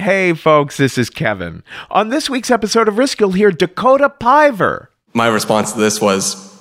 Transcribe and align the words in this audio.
Hey, 0.00 0.32
folks, 0.32 0.78
this 0.78 0.96
is 0.96 1.10
Kevin. 1.10 1.62
On 1.90 2.08
this 2.08 2.30
week's 2.30 2.50
episode 2.50 2.88
of 2.88 2.96
Risk, 2.96 3.20
you'll 3.20 3.32
hear 3.32 3.50
Dakota 3.50 4.08
Piver. 4.08 4.88
My 5.12 5.26
response 5.26 5.72
to 5.72 5.78
this 5.78 6.00
was, 6.00 6.58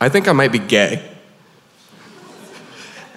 I 0.00 0.08
think 0.08 0.28
I 0.28 0.32
might 0.32 0.52
be 0.52 0.60
gay. 0.60 1.02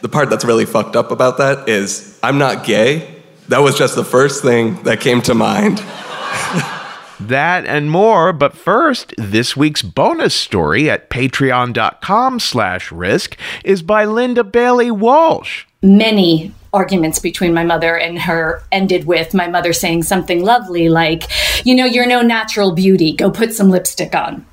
The 0.02 0.10
part 0.10 0.32
that's 0.32 0.44
really 0.44 0.66
fucked 0.66 0.96
up 0.96 1.12
about 1.12 1.38
that 1.38 1.70
is, 1.70 2.20
I'm 2.24 2.40
not 2.40 2.66
gay. 2.66 3.22
That 3.50 3.60
was 3.60 3.78
just 3.78 3.94
the 3.96 4.04
first 4.04 4.42
thing 4.42 4.82
that 4.82 5.00
came 5.00 5.22
to 5.22 5.36
mind. 5.36 5.78
that 7.20 7.64
and 7.68 7.92
more, 7.92 8.34
but 8.34 8.58
first, 8.58 9.14
this 9.20 9.56
week's 9.56 9.84
bonus 9.84 10.34
story 10.34 10.90
at 10.90 11.12
patreon.com 11.12 12.40
slash 12.40 12.92
risk 12.92 13.38
is 13.64 13.84
by 13.84 14.06
Linda 14.06 14.44
Bailey 14.44 14.90
Walsh. 14.90 15.68
Many 15.82 16.54
arguments 16.74 17.20
between 17.20 17.54
my 17.54 17.64
mother 17.64 17.98
and 17.98 18.20
her 18.20 18.64
ended 18.72 19.06
with 19.06 19.34
my 19.34 19.48
mother 19.48 19.74
saying 19.74 20.04
something 20.04 20.44
lovely 20.44 20.90
like, 20.90 21.24
You 21.66 21.76
know, 21.76 21.86
you're 21.86 22.08
no 22.08 22.22
natural 22.22 22.72
beauty. 22.72 23.14
Go 23.14 23.30
put 23.32 23.54
some 23.54 23.70
lipstick 23.70 24.16
on. 24.16 24.46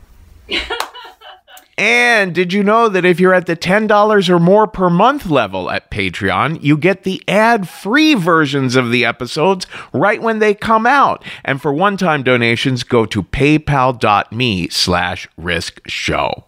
And 1.79 2.35
did 2.35 2.53
you 2.53 2.65
know 2.65 2.89
that 2.89 3.05
if 3.05 3.21
you're 3.21 3.33
at 3.33 3.47
the 3.47 3.55
$10 3.55 4.29
or 4.29 4.41
more 4.41 4.67
per 4.67 4.91
month 4.91 5.27
level 5.27 5.71
at 5.71 5.93
Patreon, 5.93 6.61
you 6.61 6.77
get 6.77 7.05
the 7.05 7.23
ad 7.29 7.69
free 7.69 8.15
versions 8.15 8.75
of 8.75 8.91
the 8.91 9.05
episodes 9.05 9.65
right 9.93 10.21
when 10.21 10.41
they 10.41 10.55
come 10.55 10.87
out? 10.87 11.25
And 11.45 11.63
for 11.63 11.73
one 11.73 11.97
time 11.97 12.25
donations, 12.25 12.83
go 12.83 13.07
to 13.07 13.23
paypal.me 13.23 14.69
slash 14.71 15.29
risk 15.37 15.81
show. 15.87 16.48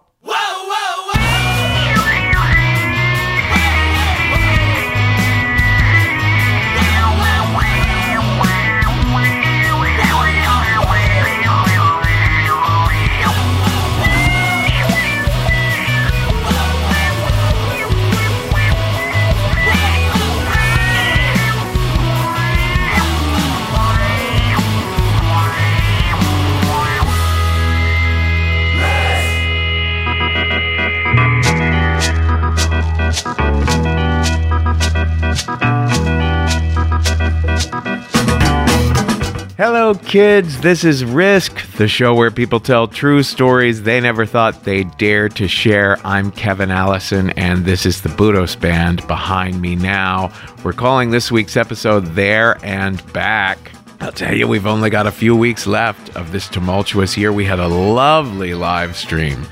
Hello, 39.63 39.93
kids. 39.93 40.61
This 40.61 40.83
is 40.83 41.05
Risk, 41.05 41.73
the 41.73 41.87
show 41.87 42.15
where 42.15 42.31
people 42.31 42.59
tell 42.59 42.87
true 42.87 43.21
stories 43.21 43.83
they 43.83 44.01
never 44.01 44.25
thought 44.25 44.63
they'd 44.63 44.89
dare 44.97 45.29
to 45.29 45.47
share. 45.47 45.99
I'm 46.03 46.31
Kevin 46.31 46.71
Allison, 46.71 47.29
and 47.37 47.63
this 47.63 47.85
is 47.85 48.01
the 48.01 48.09
Budos 48.09 48.59
Band 48.59 49.05
behind 49.05 49.61
me 49.61 49.75
now. 49.75 50.33
We're 50.63 50.73
calling 50.73 51.11
this 51.11 51.31
week's 51.31 51.57
episode 51.57 52.07
There 52.15 52.57
and 52.65 53.05
Back. 53.13 53.71
I'll 53.99 54.11
tell 54.11 54.35
you, 54.35 54.47
we've 54.47 54.65
only 54.65 54.89
got 54.89 55.05
a 55.05 55.11
few 55.11 55.35
weeks 55.35 55.67
left 55.67 56.15
of 56.15 56.31
this 56.31 56.47
tumultuous 56.47 57.15
year. 57.15 57.31
We 57.31 57.45
had 57.45 57.59
a 57.59 57.67
lovely 57.67 58.55
live 58.55 58.95
stream 58.95 59.45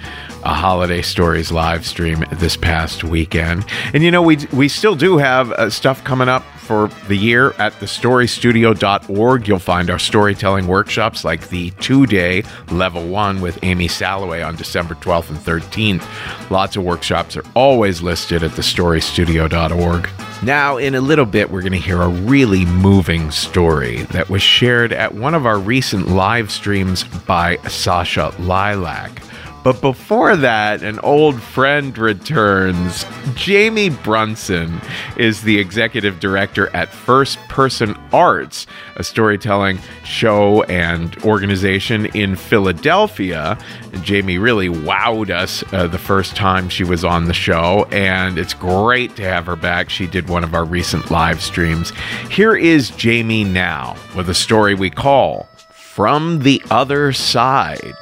a 0.43 0.53
holiday 0.53 1.01
stories 1.01 1.51
live 1.51 1.85
stream 1.85 2.23
this 2.31 2.55
past 2.55 3.03
weekend. 3.03 3.65
And 3.93 4.01
you 4.03 4.09
know, 4.09 4.21
we 4.21 4.37
we 4.53 4.69
still 4.69 4.95
do 4.95 5.17
have 5.17 5.51
uh, 5.51 5.69
stuff 5.69 6.01
coming 6.05 6.29
up 6.29 6.45
for 6.69 6.87
the 7.07 7.15
year 7.15 7.49
at 7.57 7.73
thestorystudio.org. 7.73 9.47
You'll 9.47 9.57
find 9.57 9.89
our 9.89 9.97
storytelling 9.97 10.67
workshops 10.67 11.25
like 11.25 11.49
the 11.49 11.71
two 11.71 12.05
day 12.05 12.43
level 12.69 13.07
one 13.07 13.41
with 13.41 13.57
Amy 13.63 13.87
Salloway 13.87 14.43
on 14.43 14.55
December 14.55 14.93
12th 14.93 15.29
and 15.31 15.39
13th. 15.39 16.51
Lots 16.51 16.75
of 16.75 16.83
workshops 16.83 17.35
are 17.35 17.43
always 17.55 18.03
listed 18.03 18.43
at 18.43 18.51
thestorystudio.org. 18.51 20.09
Now, 20.43 20.77
in 20.77 20.93
a 20.93 21.01
little 21.01 21.25
bit, 21.25 21.49
we're 21.49 21.63
going 21.63 21.71
to 21.71 21.79
hear 21.79 22.03
a 22.03 22.07
really 22.07 22.65
moving 22.65 23.31
story 23.31 24.03
that 24.11 24.29
was 24.29 24.43
shared 24.43 24.93
at 24.93 25.15
one 25.15 25.33
of 25.33 25.47
our 25.47 25.57
recent 25.57 26.09
live 26.09 26.51
streams 26.51 27.03
by 27.03 27.57
Sasha 27.67 28.31
Lilac. 28.37 29.23
But 29.69 29.81
before 29.81 30.35
that, 30.35 30.81
an 30.81 30.97
old 31.01 31.39
friend 31.39 31.95
returns. 31.95 33.05
Jamie 33.35 33.91
Brunson 33.91 34.81
is 35.15 35.43
the 35.43 35.59
executive 35.59 36.19
director 36.19 36.75
at 36.75 36.89
First 36.89 37.37
Person 37.49 37.95
Arts, 38.11 38.65
a 38.95 39.03
storytelling 39.03 39.77
show 40.03 40.63
and 40.63 41.15
organization 41.23 42.07
in 42.15 42.35
Philadelphia. 42.35 43.59
Jamie 44.01 44.39
really 44.39 44.69
wowed 44.69 45.29
us 45.29 45.63
uh, 45.71 45.85
the 45.85 45.99
first 45.99 46.35
time 46.35 46.67
she 46.67 46.83
was 46.83 47.05
on 47.05 47.25
the 47.25 47.33
show, 47.35 47.85
and 47.91 48.39
it's 48.39 48.55
great 48.55 49.15
to 49.17 49.21
have 49.21 49.45
her 49.45 49.55
back. 49.55 49.91
She 49.91 50.07
did 50.07 50.29
one 50.29 50.43
of 50.43 50.55
our 50.55 50.65
recent 50.65 51.11
live 51.11 51.43
streams. 51.43 51.93
Here 52.31 52.55
is 52.55 52.89
Jamie 52.89 53.43
now 53.43 53.95
with 54.17 54.29
a 54.29 54.33
story 54.33 54.73
we 54.73 54.89
call 54.89 55.47
From 55.69 56.39
the 56.39 56.59
Other 56.71 57.13
Side. 57.13 57.93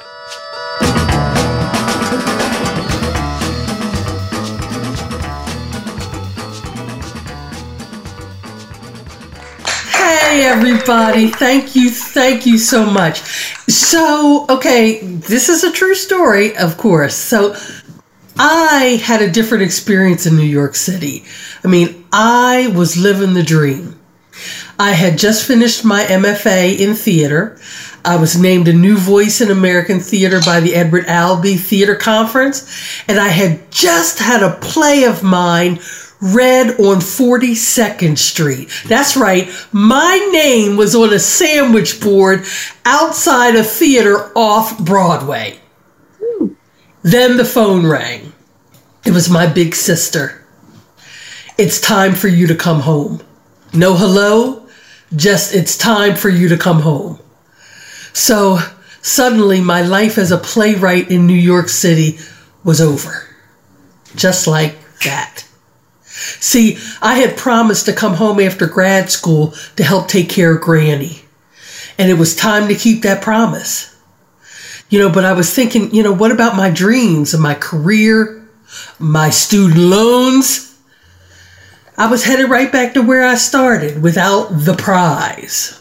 Hey, 10.28 10.44
everybody. 10.44 11.28
Thank 11.30 11.74
you. 11.74 11.88
Thank 11.88 12.44
you 12.44 12.58
so 12.58 12.84
much. 12.84 13.20
So, 13.66 14.44
okay, 14.50 15.00
this 15.00 15.48
is 15.48 15.64
a 15.64 15.72
true 15.72 15.94
story, 15.94 16.54
of 16.54 16.76
course. 16.76 17.14
So, 17.14 17.56
I 18.36 19.00
had 19.02 19.22
a 19.22 19.30
different 19.30 19.64
experience 19.64 20.26
in 20.26 20.36
New 20.36 20.42
York 20.42 20.74
City. 20.74 21.24
I 21.64 21.68
mean, 21.68 22.04
I 22.12 22.70
was 22.76 22.94
living 22.98 23.32
the 23.32 23.42
dream. 23.42 23.98
I 24.78 24.92
had 24.92 25.16
just 25.16 25.46
finished 25.46 25.82
my 25.82 26.04
MFA 26.04 26.78
in 26.78 26.94
theater. 26.94 27.58
I 28.04 28.16
was 28.16 28.38
named 28.38 28.68
a 28.68 28.74
new 28.74 28.98
voice 28.98 29.40
in 29.40 29.50
American 29.50 29.98
theater 29.98 30.40
by 30.44 30.60
the 30.60 30.74
Edward 30.74 31.06
Albee 31.06 31.56
Theater 31.56 31.96
Conference, 31.96 33.02
and 33.08 33.18
I 33.18 33.28
had 33.28 33.72
just 33.72 34.18
had 34.18 34.42
a 34.42 34.56
play 34.60 35.04
of 35.04 35.22
mine 35.22 35.80
read 36.20 36.80
on 36.80 36.98
42nd 36.98 38.18
Street. 38.18 38.70
That's 38.86 39.16
right, 39.16 39.48
my 39.72 40.28
name 40.32 40.76
was 40.76 40.94
on 40.94 41.12
a 41.12 41.18
sandwich 41.18 42.00
board 42.00 42.44
outside 42.84 43.56
a 43.56 43.62
theater 43.62 44.32
off 44.36 44.78
Broadway. 44.78 45.58
Then 47.02 47.36
the 47.36 47.44
phone 47.44 47.86
rang. 47.86 48.32
It 49.06 49.12
was 49.12 49.30
my 49.30 49.46
big 49.46 49.74
sister. 49.74 50.44
It's 51.56 51.80
time 51.80 52.14
for 52.14 52.28
you 52.28 52.46
to 52.48 52.54
come 52.54 52.80
home. 52.80 53.22
No 53.72 53.94
hello, 53.94 54.66
just 55.16 55.54
it's 55.54 55.76
time 55.76 56.16
for 56.16 56.28
you 56.28 56.48
to 56.48 56.58
come 56.58 56.80
home. 56.80 57.18
So 58.12 58.58
suddenly, 59.02 59.60
my 59.60 59.82
life 59.82 60.18
as 60.18 60.30
a 60.30 60.38
playwright 60.38 61.10
in 61.10 61.26
New 61.26 61.34
York 61.34 61.68
City 61.68 62.18
was 62.64 62.80
over. 62.80 63.26
Just 64.14 64.46
like 64.46 64.76
that. 65.04 65.47
See, 66.18 66.78
I 67.00 67.14
had 67.14 67.36
promised 67.36 67.86
to 67.86 67.92
come 67.92 68.14
home 68.14 68.40
after 68.40 68.66
grad 68.66 69.10
school 69.10 69.54
to 69.76 69.84
help 69.84 70.08
take 70.08 70.28
care 70.28 70.56
of 70.56 70.60
Granny. 70.60 71.22
And 71.96 72.10
it 72.10 72.14
was 72.14 72.34
time 72.34 72.68
to 72.68 72.74
keep 72.74 73.02
that 73.02 73.22
promise. 73.22 73.94
You 74.90 74.98
know, 74.98 75.10
but 75.10 75.24
I 75.24 75.32
was 75.32 75.54
thinking, 75.54 75.94
you 75.94 76.02
know, 76.02 76.12
what 76.12 76.32
about 76.32 76.56
my 76.56 76.70
dreams 76.70 77.34
and 77.34 77.42
my 77.42 77.54
career, 77.54 78.48
my 78.98 79.30
student 79.30 79.78
loans? 79.78 80.76
I 81.96 82.10
was 82.10 82.24
headed 82.24 82.50
right 82.50 82.70
back 82.70 82.94
to 82.94 83.02
where 83.02 83.24
I 83.24 83.34
started 83.34 84.02
without 84.02 84.48
the 84.50 84.74
prize. 84.74 85.80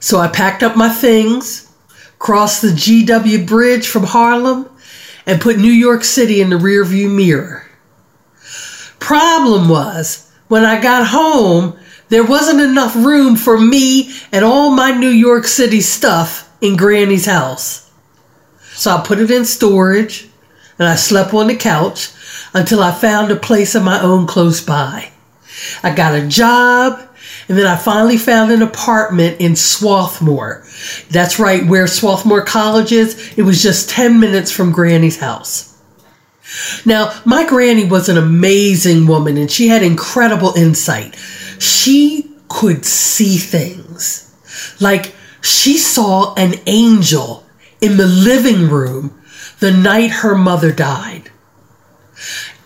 So 0.00 0.18
I 0.20 0.28
packed 0.28 0.62
up 0.62 0.76
my 0.76 0.88
things, 0.88 1.70
crossed 2.18 2.62
the 2.62 2.68
GW 2.68 3.46
Bridge 3.46 3.88
from 3.88 4.04
Harlem, 4.04 4.68
and 5.26 5.40
put 5.40 5.58
New 5.58 5.72
York 5.72 6.04
City 6.04 6.40
in 6.40 6.50
the 6.50 6.56
rearview 6.56 7.10
mirror. 7.10 7.65
Problem 8.98 9.68
was, 9.68 10.30
when 10.48 10.64
I 10.64 10.80
got 10.80 11.06
home, 11.06 11.78
there 12.08 12.24
wasn't 12.24 12.60
enough 12.60 12.94
room 12.94 13.36
for 13.36 13.58
me 13.58 14.12
and 14.32 14.44
all 14.44 14.70
my 14.70 14.92
New 14.92 15.08
York 15.08 15.46
City 15.46 15.80
stuff 15.80 16.52
in 16.60 16.76
Granny's 16.76 17.26
house. 17.26 17.90
So 18.60 18.90
I 18.90 19.04
put 19.04 19.18
it 19.18 19.30
in 19.30 19.44
storage 19.44 20.28
and 20.78 20.86
I 20.86 20.94
slept 20.94 21.34
on 21.34 21.48
the 21.48 21.56
couch 21.56 22.12
until 22.54 22.82
I 22.82 22.92
found 22.92 23.30
a 23.30 23.36
place 23.36 23.74
of 23.74 23.82
my 23.82 24.00
own 24.00 24.26
close 24.26 24.60
by. 24.60 25.10
I 25.82 25.94
got 25.94 26.14
a 26.14 26.26
job 26.26 27.00
and 27.48 27.56
then 27.56 27.66
I 27.66 27.76
finally 27.76 28.18
found 28.18 28.52
an 28.52 28.62
apartment 28.62 29.40
in 29.40 29.56
Swarthmore. 29.56 30.64
That's 31.10 31.38
right, 31.38 31.66
where 31.66 31.86
Swarthmore 31.86 32.44
College 32.44 32.92
is. 32.92 33.36
It 33.36 33.42
was 33.42 33.62
just 33.62 33.88
10 33.90 34.20
minutes 34.20 34.50
from 34.50 34.72
Granny's 34.72 35.18
house. 35.18 35.75
Now, 36.84 37.20
my 37.24 37.46
granny 37.46 37.84
was 37.84 38.08
an 38.08 38.16
amazing 38.16 39.06
woman 39.06 39.36
and 39.36 39.50
she 39.50 39.68
had 39.68 39.82
incredible 39.82 40.52
insight. 40.54 41.16
She 41.58 42.30
could 42.48 42.84
see 42.84 43.36
things. 43.36 44.34
Like 44.80 45.14
she 45.40 45.78
saw 45.78 46.34
an 46.34 46.54
angel 46.66 47.44
in 47.80 47.96
the 47.96 48.06
living 48.06 48.68
room 48.68 49.20
the 49.60 49.72
night 49.72 50.10
her 50.10 50.34
mother 50.34 50.72
died. 50.72 51.30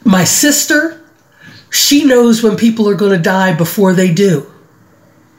My 0.04 0.24
sister, 0.24 1.02
she 1.70 2.04
knows 2.04 2.42
when 2.42 2.56
people 2.56 2.88
are 2.88 2.94
going 2.94 3.16
to 3.16 3.22
die 3.22 3.54
before 3.54 3.92
they 3.92 4.12
do. 4.12 4.50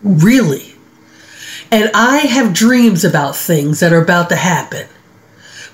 Really. 0.02 0.76
And 1.72 1.90
I 1.94 2.20
have 2.20 2.54
dreams 2.54 3.04
about 3.04 3.36
things 3.36 3.80
that 3.80 3.94
are 3.94 4.02
about 4.02 4.30
to 4.30 4.36
happen. 4.36 4.88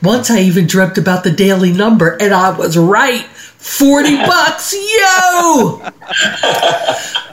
Once 0.02 0.30
I 0.30 0.40
even 0.40 0.68
dreamt 0.68 0.98
about 0.98 1.24
the 1.24 1.32
daily 1.32 1.72
number, 1.72 2.18
and 2.22 2.34
I 2.34 2.58
was 2.58 2.78
right. 2.78 3.26
40 3.26 4.16
bucks, 4.26 4.74
yo! 4.74 5.82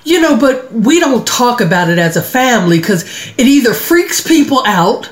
you 0.04 0.20
know, 0.20 0.38
but 0.38 0.72
we 0.72 0.98
don't 0.98 1.26
talk 1.26 1.60
about 1.60 1.90
it 1.90 1.98
as 1.98 2.16
a 2.16 2.22
family 2.22 2.78
because 2.78 3.04
it 3.36 3.46
either 3.46 3.74
freaks 3.74 4.26
people 4.26 4.62
out 4.66 5.10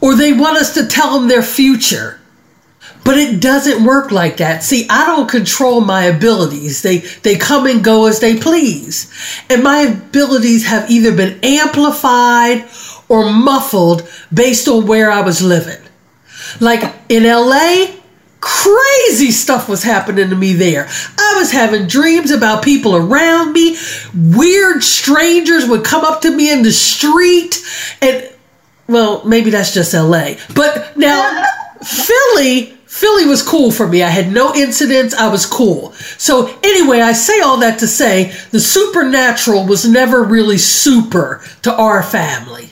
or 0.00 0.14
they 0.16 0.32
want 0.32 0.56
us 0.56 0.74
to 0.74 0.86
tell 0.86 1.18
them 1.18 1.28
their 1.28 1.42
future. 1.42 2.20
But 3.02 3.16
it 3.16 3.40
doesn't 3.40 3.84
work 3.84 4.10
like 4.10 4.36
that. 4.38 4.62
See, 4.62 4.86
I 4.90 5.06
don't 5.06 5.28
control 5.28 5.80
my 5.80 6.04
abilities. 6.04 6.82
They 6.82 6.98
they 6.98 7.36
come 7.36 7.66
and 7.66 7.82
go 7.82 8.06
as 8.06 8.20
they 8.20 8.38
please. 8.38 9.10
And 9.48 9.62
my 9.62 9.78
abilities 9.80 10.66
have 10.66 10.90
either 10.90 11.16
been 11.16 11.40
amplified 11.42 12.68
or 13.08 13.30
muffled 13.30 14.06
based 14.32 14.68
on 14.68 14.86
where 14.86 15.10
I 15.10 15.22
was 15.22 15.42
living. 15.42 15.79
Like 16.60 16.94
in 17.08 17.24
LA, 17.24 17.86
crazy 18.40 19.30
stuff 19.30 19.68
was 19.68 19.82
happening 19.82 20.30
to 20.30 20.36
me 20.36 20.52
there. 20.52 20.88
I 21.18 21.34
was 21.38 21.50
having 21.50 21.86
dreams 21.86 22.30
about 22.30 22.62
people 22.62 22.94
around 22.94 23.52
me. 23.52 23.76
Weird 24.14 24.82
strangers 24.82 25.66
would 25.66 25.84
come 25.84 26.04
up 26.04 26.22
to 26.22 26.30
me 26.30 26.52
in 26.52 26.62
the 26.62 26.72
street 26.72 27.62
and 28.00 28.28
well, 28.88 29.24
maybe 29.24 29.50
that's 29.50 29.72
just 29.72 29.94
LA. 29.94 30.34
But 30.54 30.96
now 30.96 31.44
Philly 31.82 32.76
Philly 32.90 33.24
was 33.24 33.40
cool 33.40 33.70
for 33.70 33.86
me. 33.86 34.02
I 34.02 34.08
had 34.08 34.32
no 34.32 34.52
incidents. 34.52 35.14
I 35.14 35.28
was 35.28 35.46
cool. 35.46 35.92
So, 36.18 36.48
anyway, 36.64 37.00
I 37.00 37.12
say 37.12 37.40
all 37.40 37.58
that 37.58 37.78
to 37.78 37.86
say 37.86 38.32
the 38.50 38.58
supernatural 38.58 39.64
was 39.64 39.88
never 39.88 40.24
really 40.24 40.58
super 40.58 41.44
to 41.62 41.72
our 41.72 42.02
family. 42.02 42.69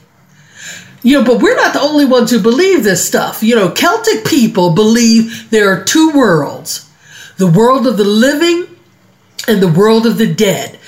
You 1.03 1.19
know, 1.19 1.25
but 1.25 1.41
we're 1.41 1.57
not 1.57 1.73
the 1.73 1.81
only 1.81 2.05
ones 2.05 2.31
who 2.31 2.41
believe 2.41 2.83
this 2.83 3.07
stuff. 3.07 3.43
You 3.43 3.55
know, 3.55 3.71
Celtic 3.71 4.25
people 4.25 4.71
believe 4.71 5.51
there 5.51 5.71
are 5.71 5.85
two 5.85 6.11
worlds 6.11 6.85
the 7.37 7.47
world 7.47 7.87
of 7.87 7.97
the 7.97 8.05
living 8.05 8.67
and 9.47 9.63
the 9.63 9.69
world 9.69 10.07
of 10.07 10.19
the 10.19 10.33
dead. 10.33 10.79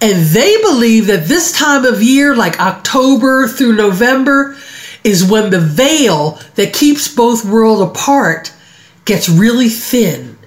And 0.00 0.26
they 0.26 0.60
believe 0.62 1.06
that 1.08 1.26
this 1.26 1.52
time 1.52 1.84
of 1.84 2.02
year, 2.02 2.36
like 2.36 2.60
October 2.60 3.48
through 3.48 3.74
November, 3.74 4.56
is 5.02 5.24
when 5.24 5.50
the 5.50 5.60
veil 5.60 6.38
that 6.54 6.72
keeps 6.72 7.12
both 7.12 7.44
worlds 7.44 7.80
apart 7.80 8.52
gets 9.04 9.28
really 9.28 9.68
thin. 9.68 10.38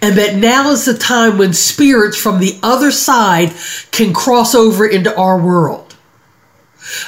And 0.00 0.16
that 0.16 0.36
now 0.36 0.70
is 0.70 0.84
the 0.84 0.96
time 0.96 1.38
when 1.38 1.52
spirits 1.52 2.16
from 2.16 2.40
the 2.40 2.58
other 2.62 2.90
side 2.90 3.52
can 3.90 4.14
cross 4.14 4.54
over 4.54 4.86
into 4.86 5.14
our 5.16 5.38
world. 5.38 5.91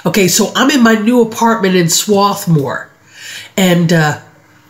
Okay, 0.07 0.29
so 0.29 0.53
I'm 0.55 0.71
in 0.71 0.83
my 0.83 0.95
new 0.95 1.23
apartment 1.23 1.77
in 1.77 1.89
Swarthmore. 1.89 2.91
And 3.57 3.93
uh, 3.93 4.21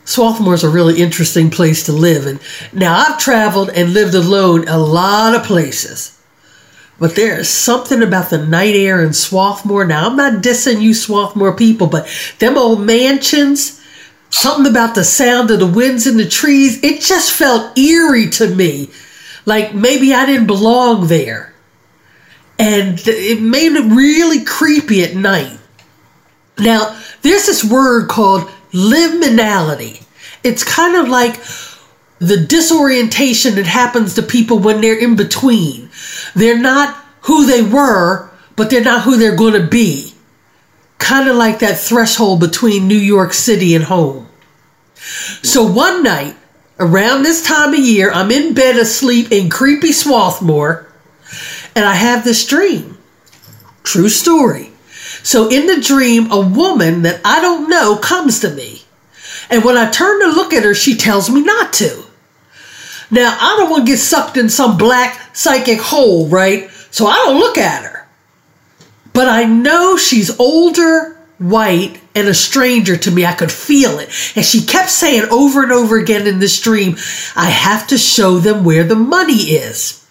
Swarthmore 0.04 0.54
is 0.54 0.64
a 0.64 0.68
really 0.68 1.00
interesting 1.00 1.50
place 1.50 1.84
to 1.86 1.92
live. 1.92 2.26
And 2.26 2.40
now 2.72 2.96
I've 2.96 3.18
traveled 3.18 3.70
and 3.70 3.92
lived 3.92 4.14
alone 4.14 4.68
a 4.68 4.78
lot 4.78 5.34
of 5.34 5.44
places. 5.44 6.10
But 6.98 7.16
there 7.16 7.40
is 7.40 7.48
something 7.48 8.02
about 8.02 8.30
the 8.30 8.46
night 8.46 8.76
air 8.76 9.02
in 9.04 9.12
Swarthmore. 9.12 9.84
Now, 9.84 10.08
I'm 10.08 10.16
not 10.16 10.42
dissing 10.42 10.80
you 10.80 10.94
Swarthmore 10.94 11.56
people, 11.56 11.88
but 11.88 12.08
them 12.38 12.56
old 12.56 12.82
mansions, 12.82 13.80
something 14.30 14.70
about 14.70 14.94
the 14.94 15.04
sound 15.04 15.50
of 15.50 15.58
the 15.58 15.66
winds 15.66 16.06
in 16.06 16.16
the 16.16 16.28
trees, 16.28 16.82
it 16.82 17.00
just 17.00 17.32
felt 17.32 17.76
eerie 17.78 18.30
to 18.30 18.54
me. 18.54 18.90
Like 19.46 19.74
maybe 19.74 20.12
I 20.14 20.26
didn't 20.26 20.46
belong 20.46 21.06
there. 21.06 21.53
And 22.58 23.00
it 23.06 23.40
made 23.40 23.72
it 23.72 23.94
really 23.94 24.44
creepy 24.44 25.02
at 25.02 25.16
night. 25.16 25.58
Now, 26.58 27.00
there's 27.22 27.46
this 27.46 27.64
word 27.64 28.08
called 28.08 28.42
liminality. 28.72 30.04
It's 30.44 30.62
kind 30.62 30.96
of 30.96 31.08
like 31.08 31.40
the 32.18 32.46
disorientation 32.46 33.56
that 33.56 33.66
happens 33.66 34.14
to 34.14 34.22
people 34.22 34.58
when 34.58 34.80
they're 34.80 34.98
in 34.98 35.16
between. 35.16 35.90
They're 36.34 36.58
not 36.58 36.96
who 37.22 37.46
they 37.46 37.62
were, 37.62 38.30
but 38.56 38.70
they're 38.70 38.84
not 38.84 39.02
who 39.02 39.16
they're 39.16 39.36
going 39.36 39.60
to 39.60 39.66
be 39.66 40.14
kind 41.04 41.28
of 41.28 41.36
like 41.36 41.58
that 41.58 41.78
threshold 41.78 42.40
between 42.40 42.88
New 42.88 42.96
York 42.96 43.34
City 43.34 43.74
and 43.74 43.84
home. 43.84 44.26
So 45.42 45.62
one 45.62 46.02
night, 46.02 46.34
around 46.80 47.22
this 47.22 47.44
time 47.44 47.74
of 47.74 47.78
year, 47.78 48.10
I'm 48.10 48.30
in 48.30 48.54
bed 48.54 48.76
asleep 48.76 49.30
in 49.30 49.50
creepy 49.50 49.92
Swarthmore, 49.92 50.90
and 51.74 51.84
I 51.84 51.94
have 51.94 52.24
this 52.24 52.46
dream. 52.46 52.98
True 53.82 54.08
story. 54.08 54.72
So 55.22 55.48
in 55.48 55.66
the 55.66 55.80
dream, 55.80 56.30
a 56.30 56.40
woman 56.40 57.02
that 57.02 57.20
I 57.24 57.40
don't 57.40 57.68
know 57.68 57.96
comes 57.96 58.40
to 58.40 58.50
me. 58.50 58.82
And 59.50 59.64
when 59.64 59.76
I 59.76 59.90
turn 59.90 60.20
to 60.20 60.28
look 60.28 60.52
at 60.52 60.64
her, 60.64 60.74
she 60.74 60.96
tells 60.96 61.30
me 61.30 61.42
not 61.42 61.72
to. 61.74 62.04
Now, 63.10 63.36
I 63.40 63.56
don't 63.56 63.70
want 63.70 63.86
to 63.86 63.92
get 63.92 63.98
sucked 63.98 64.36
in 64.36 64.48
some 64.48 64.76
black 64.76 65.36
psychic 65.36 65.80
hole, 65.80 66.28
right? 66.28 66.70
So 66.90 67.06
I 67.06 67.16
don't 67.16 67.38
look 67.38 67.58
at 67.58 67.84
her. 67.84 68.08
But 69.12 69.28
I 69.28 69.44
know 69.44 69.96
she's 69.96 70.38
older, 70.40 71.16
white, 71.38 72.00
and 72.14 72.28
a 72.28 72.34
stranger 72.34 72.96
to 72.96 73.10
me. 73.10 73.24
I 73.24 73.32
could 73.34 73.52
feel 73.52 73.98
it. 73.98 74.08
And 74.34 74.44
she 74.44 74.64
kept 74.64 74.90
saying 74.90 75.28
over 75.30 75.62
and 75.62 75.72
over 75.72 75.98
again 75.98 76.26
in 76.26 76.38
this 76.38 76.60
dream, 76.60 76.96
I 77.36 77.50
have 77.50 77.86
to 77.88 77.98
show 77.98 78.38
them 78.38 78.64
where 78.64 78.84
the 78.84 78.96
money 78.96 79.34
is. 79.34 80.03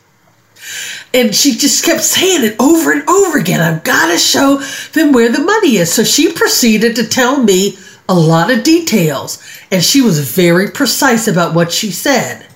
And 1.14 1.36
she 1.36 1.56
just 1.56 1.86
kept 1.86 2.02
saying 2.02 2.44
it 2.44 2.56
over 2.60 2.92
and 2.92 3.08
over 3.08 3.38
again. 3.38 3.62
I've 3.62 3.84
got 3.84 4.12
to 4.12 4.18
show 4.18 4.58
them 4.94 5.12
where 5.14 5.32
the 5.32 5.40
money 5.40 5.78
is. 5.78 5.94
So 5.94 6.04
she 6.04 6.34
proceeded 6.34 6.96
to 6.96 7.08
tell 7.08 7.42
me 7.42 7.78
a 8.10 8.16
lot 8.16 8.50
of 8.50 8.64
details. 8.64 9.42
And 9.72 9.84
she 9.84 10.02
was 10.02 10.32
very 10.32 10.72
precise 10.72 11.28
about 11.28 11.54
what 11.54 11.72
she 11.72 11.92
said. 11.92 12.48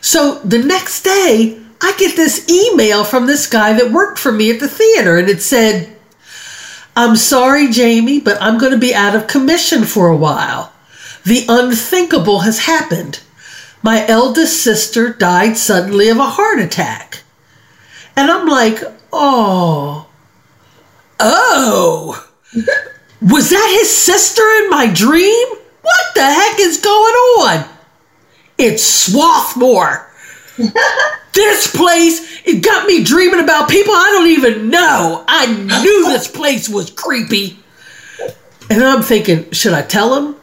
So 0.00 0.38
the 0.40 0.58
next 0.58 1.02
day, 1.02 1.60
I 1.80 1.94
get 1.98 2.16
this 2.16 2.48
email 2.48 3.04
from 3.04 3.26
this 3.26 3.46
guy 3.46 3.72
that 3.74 3.92
worked 3.92 4.18
for 4.18 4.32
me 4.32 4.50
at 4.50 4.60
the 4.60 4.68
theater, 4.68 5.16
and 5.18 5.28
it 5.28 5.40
said, 5.40 5.96
I'm 6.96 7.16
sorry, 7.16 7.68
Jamie, 7.68 8.20
but 8.20 8.40
I'm 8.40 8.58
going 8.58 8.72
to 8.72 8.78
be 8.78 8.94
out 8.94 9.14
of 9.14 9.26
commission 9.26 9.84
for 9.84 10.08
a 10.08 10.16
while. 10.16 10.72
The 11.24 11.46
unthinkable 11.48 12.40
has 12.40 12.60
happened. 12.60 13.20
My 13.82 14.06
eldest 14.06 14.62
sister 14.62 15.12
died 15.12 15.56
suddenly 15.56 16.08
of 16.08 16.18
a 16.18 16.24
heart 16.24 16.58
attack. 16.58 17.19
And 18.16 18.30
I'm 18.30 18.46
like, 18.46 18.82
oh, 19.12 20.08
oh, 21.18 22.28
was 23.22 23.50
that 23.50 23.76
his 23.78 23.94
sister 23.94 24.42
in 24.62 24.70
my 24.70 24.90
dream? 24.92 25.48
What 25.82 26.14
the 26.14 26.24
heck 26.24 26.60
is 26.60 26.78
going 26.78 27.14
on? 27.14 27.68
It's 28.58 28.84
Swarthmore. 28.84 30.06
this 31.32 31.74
place, 31.74 32.40
it 32.44 32.62
got 32.62 32.86
me 32.86 33.02
dreaming 33.02 33.40
about 33.40 33.70
people 33.70 33.94
I 33.94 34.10
don't 34.10 34.28
even 34.28 34.70
know. 34.70 35.24
I 35.26 35.46
knew 35.46 36.04
this 36.06 36.28
place 36.28 36.68
was 36.68 36.90
creepy. 36.90 37.58
And 38.68 38.84
I'm 38.84 39.02
thinking, 39.02 39.50
should 39.50 39.72
I 39.72 39.82
tell 39.82 40.14
him? 40.14 40.39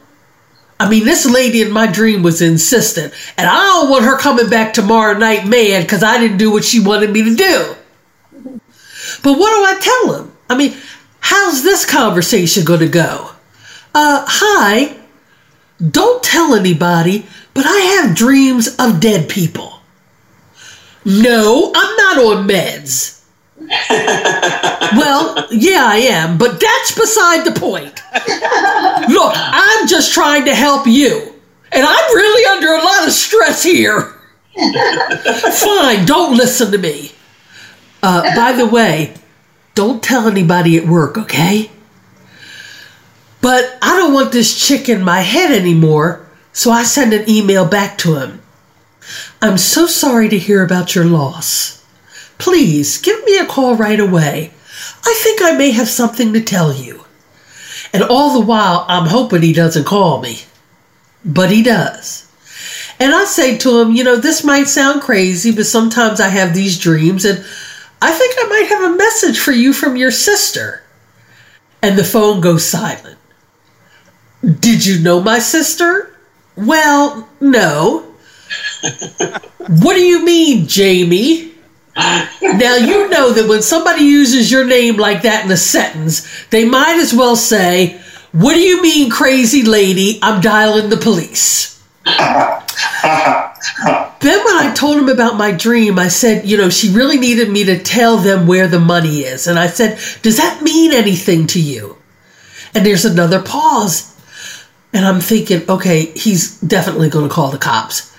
I 0.80 0.90
mean, 0.90 1.06
this 1.06 1.26
lady 1.26 1.62
in 1.62 1.72
my 1.72 1.88
dream 1.88 2.22
was 2.22 2.42
insistent, 2.42 3.14
and 3.38 3.50
I 3.50 3.56
don't 3.56 3.90
want 3.90 4.06
her 4.06 4.18
coming 4.18 4.50
back 4.50 4.74
tomorrow 4.74 5.18
night 5.18 5.48
mad 5.48 5.84
because 5.84 6.04
I 6.04 6.20
didn't 6.20 6.38
do 6.38 6.52
what 6.52 6.64
she 6.64 6.80
wanted 6.80 7.12
me 7.12 7.24
to 7.24 7.36
do. 7.36 7.76
But 9.24 9.38
what 9.40 9.50
do 9.50 9.66
I 9.66 9.80
tell 9.80 10.14
him? 10.22 10.38
I 10.50 10.56
mean, 10.56 10.76
how's 11.20 11.64
this 11.64 11.86
conversation 11.86 12.64
going 12.64 12.82
to 12.82 12.88
go? 12.88 13.32
Uh, 13.96 14.24
hi. 14.28 14.96
Don't 15.80 16.24
tell 16.24 16.54
anybody, 16.54 17.26
but 17.54 17.66
I 17.66 18.02
have 18.02 18.16
dreams 18.16 18.76
of 18.78 19.00
dead 19.00 19.30
people. 19.30 19.80
No, 21.06 21.72
I'm 21.76 21.96
not 21.96 22.18
on 22.18 22.48
meds. 22.48 23.17
Well, 23.60 25.48
yeah, 25.52 25.86
I 25.86 25.98
am, 26.10 26.38
but 26.38 26.60
that's 26.60 26.98
beside 26.98 27.44
the 27.46 27.60
point. 27.60 28.02
Look, 29.10 29.34
I'm 29.36 29.88
just 29.88 30.14
trying 30.14 30.46
to 30.46 30.56
help 30.56 30.86
you, 30.88 31.34
and 31.72 31.86
I'm 31.86 32.16
really 32.16 32.46
under 32.46 32.74
a 32.74 32.84
lot 32.84 33.08
of 33.08 33.14
stress 33.14 33.64
here. 33.64 34.14
Fine, 34.56 36.06
don't 36.06 36.38
listen 36.38 36.72
to 36.72 36.78
me. 36.78 37.12
Uh, 38.02 38.36
by 38.36 38.52
the 38.52 38.68
way, 38.68 39.14
don't 39.76 40.04
tell 40.04 40.28
anybody 40.28 40.78
at 40.78 40.88
work, 40.88 41.18
okay? 41.18 41.72
But 43.42 43.78
I 43.82 43.96
don't 43.98 44.14
want 44.14 44.32
this 44.32 44.68
chick 44.68 44.90
in 44.90 45.04
my 45.04 45.22
head 45.22 45.52
anymore, 45.52 46.28
so 46.54 46.72
I 46.72 46.84
send 46.84 47.14
an 47.14 47.30
email 47.30 47.66
back 47.66 47.98
to 48.00 48.16
him. 48.16 48.42
I'm 49.42 49.58
so 49.58 49.88
sorry 49.88 50.30
to 50.30 50.38
hear 50.38 50.64
about 50.64 50.96
your 50.96 51.06
loss. 51.06 51.77
Please 52.38 52.98
give 52.98 53.24
me 53.26 53.38
a 53.38 53.46
call 53.46 53.76
right 53.76 54.00
away. 54.00 54.52
I 55.04 55.14
think 55.24 55.42
I 55.42 55.54
may 55.54 55.72
have 55.72 55.90
something 55.90 56.34
to 56.34 56.42
tell 56.42 56.74
you. 56.74 57.06
And 57.94 58.04
all 58.04 58.34
the 58.34 58.46
while, 58.46 58.86
I'm 58.88 59.08
hoping 59.08 59.42
he 59.42 59.54
doesn't 59.54 59.86
call 59.86 60.22
me. 60.22 60.42
But 61.24 61.52
he 61.52 61.64
does. 61.64 62.28
And 63.00 63.14
I 63.14 63.26
say 63.26 63.58
to 63.60 63.80
him, 63.80 63.92
you 63.92 64.04
know, 64.04 64.16
this 64.16 64.44
might 64.44 64.68
sound 64.68 65.02
crazy, 65.02 65.52
but 65.52 65.66
sometimes 65.66 66.20
I 66.20 66.30
have 66.30 66.54
these 66.54 66.80
dreams, 66.80 67.26
and 67.26 67.40
I 68.02 68.12
think 68.12 68.36
I 68.38 68.48
might 68.48 68.70
have 68.70 68.92
a 68.92 68.96
message 68.96 69.40
for 69.40 69.52
you 69.52 69.74
from 69.74 69.96
your 69.96 70.12
sister. 70.12 70.84
And 71.82 71.98
the 71.98 72.04
phone 72.04 72.42
goes 72.42 72.68
silent. 72.68 73.20
Did 74.42 74.86
you 74.86 75.00
know 75.00 75.22
my 75.22 75.40
sister? 75.40 76.16
Well, 76.56 77.30
no. 77.40 78.14
what 79.58 79.94
do 79.94 80.02
you 80.02 80.24
mean, 80.26 80.68
Jamie? 80.68 81.54
Now 81.98 82.76
you 82.76 83.10
know 83.10 83.32
that 83.32 83.48
when 83.48 83.62
somebody 83.62 84.04
uses 84.04 84.52
your 84.52 84.66
name 84.66 84.98
like 84.98 85.24
that 85.24 85.46
in 85.46 85.52
a 85.52 85.58
sentence, 85.58 86.28
they 86.50 86.66
might 86.66 86.98
as 86.98 87.14
well 87.14 87.36
say, 87.36 88.00
"What 88.32 88.54
do 88.54 88.60
you 88.60 88.82
mean, 88.82 89.10
crazy 89.10 89.64
lady? 89.64 90.20
I'm 90.22 90.42
dialing 90.42 90.90
the 90.90 90.98
police." 90.98 91.82
then 94.22 94.46
when 94.46 94.58
I 94.58 94.74
told 94.76 94.98
him 94.98 95.10
about 95.10 95.38
my 95.38 95.52
dream, 95.52 96.00
I 96.00 96.08
said, 96.08 96.46
you 96.46 96.58
know, 96.58 96.70
she 96.70 96.94
really 96.94 97.18
needed 97.18 97.50
me 97.50 97.64
to 97.66 97.82
tell 97.82 98.18
them 98.18 98.48
where 98.48 98.68
the 98.68 98.80
money 98.80 99.20
is. 99.22 99.48
And 99.48 99.60
I 99.60 99.68
said, 99.68 100.00
does 100.22 100.38
that 100.38 100.62
mean 100.62 100.94
anything 100.94 101.48
to 101.48 101.62
you? 101.62 101.98
And 102.74 102.86
there's 102.86 103.06
another 103.06 103.42
pause. 103.42 104.14
And 104.94 105.06
I'm 105.06 105.20
thinking, 105.20 105.70
okay, 105.70 106.06
he's 106.16 106.60
definitely 106.62 107.10
going 107.10 107.28
to 107.28 107.34
call 107.34 107.52
the 107.52 107.58
cops. 107.58 108.16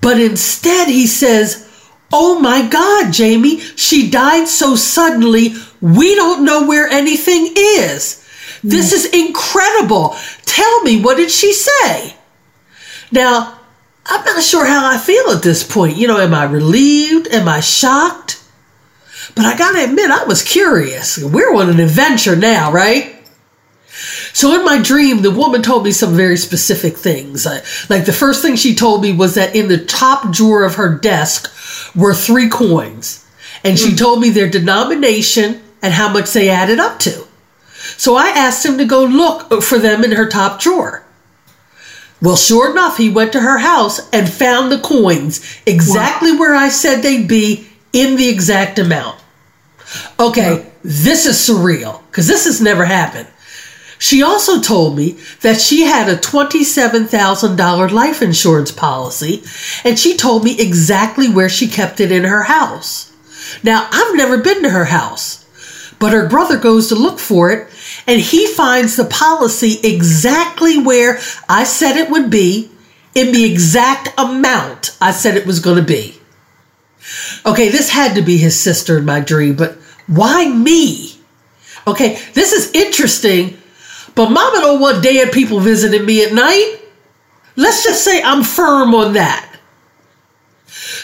But 0.00 0.20
instead, 0.20 0.88
he 0.88 1.06
says, 1.06 1.68
Oh 2.12 2.38
my 2.38 2.68
God, 2.68 3.12
Jamie, 3.12 3.60
she 3.60 4.10
died 4.10 4.46
so 4.46 4.76
suddenly, 4.76 5.54
we 5.80 6.14
don't 6.14 6.44
know 6.44 6.66
where 6.66 6.86
anything 6.86 7.52
is. 7.56 8.18
This 8.62 8.92
is 8.92 9.06
incredible. 9.06 10.14
Tell 10.44 10.82
me, 10.82 11.00
what 11.00 11.16
did 11.16 11.30
she 11.30 11.52
say? 11.52 12.14
Now, 13.10 13.58
I'm 14.06 14.24
not 14.24 14.42
sure 14.42 14.66
how 14.66 14.86
I 14.86 14.98
feel 14.98 15.30
at 15.30 15.42
this 15.42 15.64
point. 15.64 15.96
You 15.96 16.06
know, 16.08 16.18
am 16.18 16.34
I 16.34 16.44
relieved? 16.44 17.28
Am 17.28 17.48
I 17.48 17.60
shocked? 17.60 18.42
But 19.34 19.46
I 19.46 19.56
gotta 19.56 19.84
admit, 19.84 20.10
I 20.10 20.24
was 20.24 20.42
curious. 20.42 21.18
We're 21.18 21.54
on 21.54 21.70
an 21.70 21.80
adventure 21.80 22.36
now, 22.36 22.70
right? 22.70 23.16
So 24.32 24.54
in 24.54 24.64
my 24.64 24.80
dream, 24.80 25.22
the 25.22 25.30
woman 25.30 25.62
told 25.62 25.84
me 25.84 25.92
some 25.92 26.14
very 26.14 26.36
specific 26.36 26.96
things. 26.96 27.46
Like 27.46 28.04
the 28.04 28.12
first 28.12 28.42
thing 28.42 28.56
she 28.56 28.74
told 28.74 29.02
me 29.02 29.12
was 29.12 29.34
that 29.34 29.54
in 29.54 29.68
the 29.68 29.84
top 29.84 30.32
drawer 30.32 30.64
of 30.64 30.76
her 30.76 30.94
desk 30.94 31.52
were 31.94 32.14
three 32.14 32.48
coins. 32.48 33.26
And 33.64 33.78
she 33.78 33.90
mm. 33.90 33.98
told 33.98 34.20
me 34.20 34.30
their 34.30 34.48
denomination 34.48 35.62
and 35.82 35.94
how 35.94 36.12
much 36.12 36.32
they 36.32 36.48
added 36.48 36.78
up 36.78 36.98
to. 37.00 37.26
So 37.96 38.16
I 38.16 38.28
asked 38.28 38.64
him 38.64 38.78
to 38.78 38.84
go 38.84 39.04
look 39.04 39.62
for 39.62 39.78
them 39.78 40.04
in 40.04 40.12
her 40.12 40.28
top 40.28 40.60
drawer. 40.60 41.04
Well, 42.20 42.36
sure 42.36 42.70
enough, 42.70 42.96
he 42.96 43.08
went 43.08 43.32
to 43.32 43.40
her 43.40 43.58
house 43.58 44.08
and 44.12 44.30
found 44.30 44.70
the 44.70 44.78
coins 44.78 45.60
exactly 45.66 46.32
wow. 46.32 46.38
where 46.38 46.54
I 46.54 46.68
said 46.68 47.02
they'd 47.02 47.26
be 47.26 47.66
in 47.92 48.16
the 48.16 48.28
exact 48.28 48.78
amount. 48.78 49.20
Okay, 50.20 50.70
this 50.82 51.26
is 51.26 51.36
surreal 51.36 52.00
because 52.10 52.28
this 52.28 52.44
has 52.44 52.60
never 52.60 52.84
happened. 52.84 53.28
She 54.02 54.20
also 54.20 54.60
told 54.60 54.96
me 54.96 55.16
that 55.42 55.60
she 55.60 55.82
had 55.82 56.08
a 56.08 56.16
$27,000 56.16 57.92
life 57.92 58.20
insurance 58.20 58.72
policy 58.72 59.44
and 59.84 59.96
she 59.96 60.16
told 60.16 60.42
me 60.42 60.60
exactly 60.60 61.28
where 61.28 61.48
she 61.48 61.68
kept 61.68 62.00
it 62.00 62.10
in 62.10 62.24
her 62.24 62.42
house. 62.42 63.12
Now, 63.62 63.86
I've 63.92 64.16
never 64.16 64.38
been 64.38 64.64
to 64.64 64.70
her 64.70 64.86
house, 64.86 65.46
but 66.00 66.12
her 66.12 66.28
brother 66.28 66.58
goes 66.58 66.88
to 66.88 66.96
look 66.96 67.20
for 67.20 67.52
it 67.52 67.68
and 68.08 68.20
he 68.20 68.48
finds 68.48 68.96
the 68.96 69.04
policy 69.04 69.78
exactly 69.84 70.82
where 70.82 71.20
I 71.48 71.62
said 71.62 71.96
it 71.96 72.10
would 72.10 72.28
be 72.28 72.72
in 73.14 73.30
the 73.30 73.44
exact 73.44 74.08
amount 74.18 74.96
I 75.00 75.12
said 75.12 75.36
it 75.36 75.46
was 75.46 75.60
going 75.60 75.76
to 75.76 75.80
be. 75.80 76.18
Okay, 77.46 77.68
this 77.68 77.90
had 77.90 78.16
to 78.16 78.22
be 78.22 78.36
his 78.36 78.58
sister 78.58 78.98
in 78.98 79.04
my 79.04 79.20
dream, 79.20 79.54
but 79.54 79.78
why 80.08 80.48
me? 80.48 81.20
Okay, 81.86 82.20
this 82.34 82.52
is 82.52 82.72
interesting 82.72 83.58
but 84.14 84.30
mama 84.30 84.58
don't 84.60 84.80
want 84.80 85.02
dead 85.02 85.32
people 85.32 85.60
visiting 85.60 86.04
me 86.04 86.24
at 86.24 86.32
night. 86.32 86.78
Let's 87.56 87.84
just 87.84 88.04
say 88.04 88.22
I'm 88.22 88.42
firm 88.42 88.94
on 88.94 89.14
that. 89.14 89.48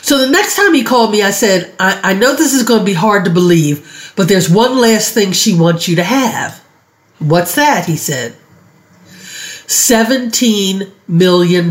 So 0.02 0.18
the 0.18 0.30
next 0.30 0.56
time 0.56 0.74
he 0.74 0.84
called 0.84 1.10
me, 1.10 1.22
I 1.22 1.30
said, 1.30 1.74
I, 1.78 2.00
I 2.02 2.14
know 2.14 2.34
this 2.34 2.54
is 2.54 2.62
going 2.62 2.80
to 2.80 2.86
be 2.86 2.94
hard 2.94 3.24
to 3.24 3.30
believe, 3.30 4.12
but 4.16 4.28
there's 4.28 4.48
one 4.48 4.78
last 4.78 5.12
thing 5.12 5.32
she 5.32 5.58
wants 5.58 5.88
you 5.88 5.96
to 5.96 6.04
have. 6.04 6.64
What's 7.18 7.54
that? 7.56 7.84
He 7.86 7.96
said. 7.96 8.34
$17 9.04 10.90
million. 11.06 11.70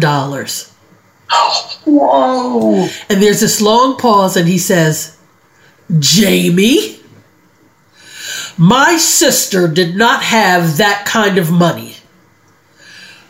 Whoa. 1.86 2.88
And 3.10 3.22
there's 3.24 3.40
this 3.40 3.62
long 3.62 3.98
pause, 3.98 4.38
and 4.38 4.48
he 4.48 4.58
says, 4.60 5.18
Jamie? 6.00 6.97
My 8.58 8.98
sister 8.98 9.68
did 9.68 9.96
not 9.96 10.24
have 10.24 10.78
that 10.78 11.06
kind 11.06 11.38
of 11.38 11.52
money. 11.52 11.96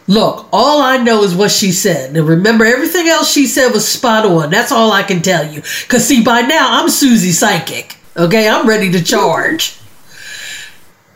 Look, 0.07 0.48
all 0.53 0.81
I 0.81 0.98
know 0.98 1.24
is 1.24 1.36
what 1.36 1.51
she 1.51 1.74
said. 1.74 2.15
And 2.15 2.27
remember, 2.27 2.63
everything 2.63 3.10
else 3.10 3.29
she 3.29 3.46
said 3.46 3.74
was 3.74 3.86
spot 3.86 4.25
on. 4.25 4.50
That's 4.50 4.72
all 4.72 4.93
I 4.93 5.03
can 5.03 5.22
tell 5.22 5.46
you. 5.46 5.62
Because, 5.81 6.07
see, 6.07 6.24
by 6.24 6.41
now, 6.41 6.79
I'm 6.79 6.89
Susie 6.89 7.34
Psychic. 7.34 7.98
Okay, 8.15 8.48
I'm 8.48 8.67
ready 8.67 8.89
to 8.93 9.03
charge. 9.03 9.77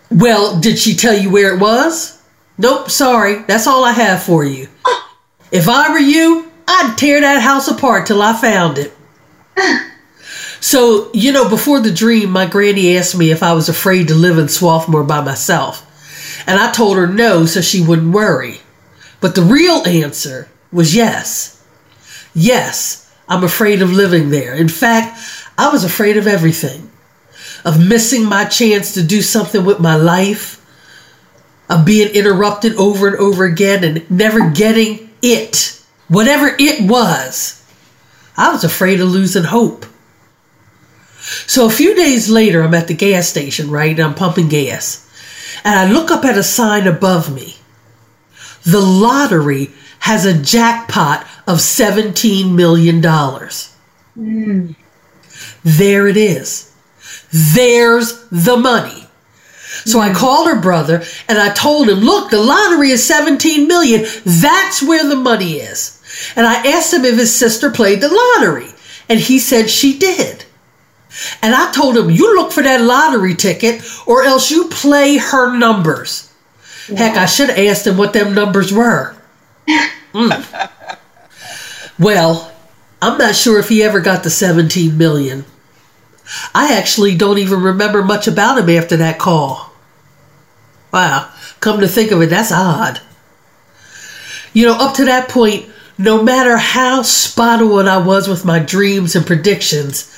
Well, 0.10 0.60
did 0.60 0.77
she 0.77 0.94
tell 0.94 1.18
you 1.18 1.30
where 1.30 1.56
it 1.56 1.62
was? 1.62 2.22
Nope, 2.58 2.89
sorry. 2.89 3.44
That's 3.44 3.65
all 3.65 3.86
I 3.86 3.94
have 3.94 4.22
for 4.22 4.44
you. 4.44 4.68
If 5.51 5.70
I 5.70 5.89
were 5.89 6.00
you, 6.00 6.51
I'd 6.68 6.96
tear 6.98 7.22
that 7.22 7.41
house 7.41 7.70
apart 7.70 8.08
till 8.08 8.22
I 8.22 8.34
found 8.34 8.77
it. 8.77 8.94
So, 10.62 11.12
you 11.13 11.34
know, 11.34 11.50
before 11.50 11.82
the 11.82 11.91
dream, 11.91 12.32
my 12.32 12.46
granny 12.46 12.96
asked 12.98 13.18
me 13.18 13.32
if 13.32 13.44
I 13.44 13.51
was 13.51 13.68
afraid 13.68 14.08
to 14.08 14.15
live 14.15 14.38
in 14.38 14.48
Swarthmore 14.48 15.03
by 15.03 15.22
myself. 15.22 15.86
And 16.48 16.58
I 16.58 16.72
told 16.72 16.96
her 16.96 17.08
no 17.08 17.46
so 17.46 17.60
she 17.60 17.84
wouldn't 17.84 18.13
worry. 18.13 18.62
But 19.20 19.36
the 19.36 19.41
real 19.41 19.86
answer 19.86 20.48
was 20.72 20.96
yes. 20.96 21.62
Yes, 22.34 23.13
I'm 23.27 23.44
afraid 23.44 23.82
of 23.82 23.91
living 23.91 24.30
there. 24.30 24.56
In 24.56 24.70
fact, 24.70 25.20
I 25.58 25.70
was 25.70 25.84
afraid 25.84 26.15
of 26.15 26.27
everything 26.27 26.91
of 27.65 27.86
missing 27.86 28.25
my 28.25 28.46
chance 28.46 28.94
to 28.94 29.03
do 29.03 29.22
something 29.22 29.65
with 29.65 29.80
my 29.80 29.96
life, 29.96 30.58
of 31.70 31.86
being 31.86 32.13
interrupted 32.13 32.75
over 32.75 33.08
and 33.08 33.18
over 33.18 33.46
again 33.46 33.84
and 33.84 34.10
never 34.12 34.50
getting 34.50 35.10
it, 35.22 35.82
whatever 36.08 36.56
it 36.60 36.89
was. 36.89 37.63
I 38.36 38.51
was 38.51 38.63
afraid 38.63 39.00
of 39.00 39.10
losing 39.10 39.44
hope. 39.44 39.86
So 41.48 41.66
a 41.66 41.72
few 41.72 41.96
days 41.96 42.30
later, 42.30 42.62
I'm 42.62 42.74
at 42.74 42.88
the 42.88 42.94
gas 42.94 43.28
station, 43.28 43.70
right? 43.72 43.92
And 43.92 44.02
I'm 44.02 44.16
pumping 44.16 44.50
gas. 44.50 45.08
And 45.64 45.78
I 45.78 45.92
look 45.92 46.12
up 46.12 46.26
at 46.26 46.38
a 46.38 46.44
sign 46.44 46.88
above 46.88 47.34
me. 47.34 47.56
The 48.64 48.82
lottery 48.82 49.72
has 50.00 50.26
a 50.26 50.38
jackpot 50.42 51.26
of 51.48 51.60
$17 51.60 52.54
million. 52.54 53.02
Mm. 53.02 54.76
There 55.64 56.08
it 56.08 56.18
is. 56.18 56.74
There's 57.32 58.28
the 58.30 58.58
money. 58.58 59.08
So 59.86 60.00
I 60.00 60.14
called 60.14 60.48
her 60.48 60.60
brother 60.60 61.04
and 61.28 61.38
I 61.38 61.54
told 61.54 61.88
him, 61.88 62.00
look, 62.00 62.30
the 62.30 62.42
lottery 62.42 62.92
is 62.92 63.06
17 63.06 63.68
million. 63.68 64.06
That's 64.26 64.84
where 64.84 65.08
the 65.08 65.16
money 65.16 65.54
is. 65.54 66.02
And 66.36 66.46
I 66.46 66.68
asked 66.68 66.94
him 66.94 67.06
if 67.06 67.18
his 67.18 67.34
sister 67.34 67.72
played 67.72 68.02
the 68.02 68.14
lottery. 68.14 68.68
And 69.08 69.20
he 69.20 69.40
said 69.40 69.70
she 69.70 69.98
did. 69.98 70.46
And 71.41 71.53
I 71.53 71.72
told 71.72 71.98
him, 71.98 72.10
you 72.10 72.36
look 72.36 72.51
for 72.51 72.63
that 72.63 72.82
lottery 72.82 73.36
ticket 73.36 73.84
or 74.08 74.24
else 74.24 74.50
you 74.50 74.70
play 74.70 75.18
her 75.18 75.58
numbers. 75.58 76.32
Heck, 76.88 77.18
I 77.18 77.25
should 77.25 77.50
have 77.50 77.60
asked 77.60 77.88
him 77.88 77.98
what 77.98 78.13
them 78.13 78.34
numbers 78.34 78.74
were. 78.74 79.15
Mm. 80.13 80.70
well, 82.00 82.51
I'm 83.01 83.18
not 83.18 83.36
sure 83.36 83.60
if 83.60 83.70
he 83.70 83.84
ever 83.84 84.00
got 84.00 84.24
the 84.24 84.30
17 84.30 84.98
million. 84.98 85.46
I 86.53 86.77
actually 86.77 87.15
don't 87.15 87.38
even 87.38 87.62
remember 87.62 88.03
much 88.03 88.27
about 88.27 88.58
him 88.58 88.70
after 88.70 88.98
that 88.98 89.20
call. 89.20 89.72
Wow, 90.94 91.32
come 91.60 91.80
to 91.80 91.88
think 91.88 92.12
of 92.12 92.22
it, 92.22 92.30
that's 92.30 92.51
odd. 92.51 93.00
You 94.53 94.65
know, 94.65 94.75
up 94.77 94.96
to 94.96 95.06
that 95.06 95.30
point, 95.30 95.70
no 95.98 96.22
matter 96.22 96.58
how 96.58 97.03
spot 97.03 97.62
on 97.62 97.88
I 97.88 97.98
was 97.98 98.27
with 98.27 98.44
my 98.44 98.60
dreams 98.60 99.15
and 99.15 99.25
predictions, 99.25 100.12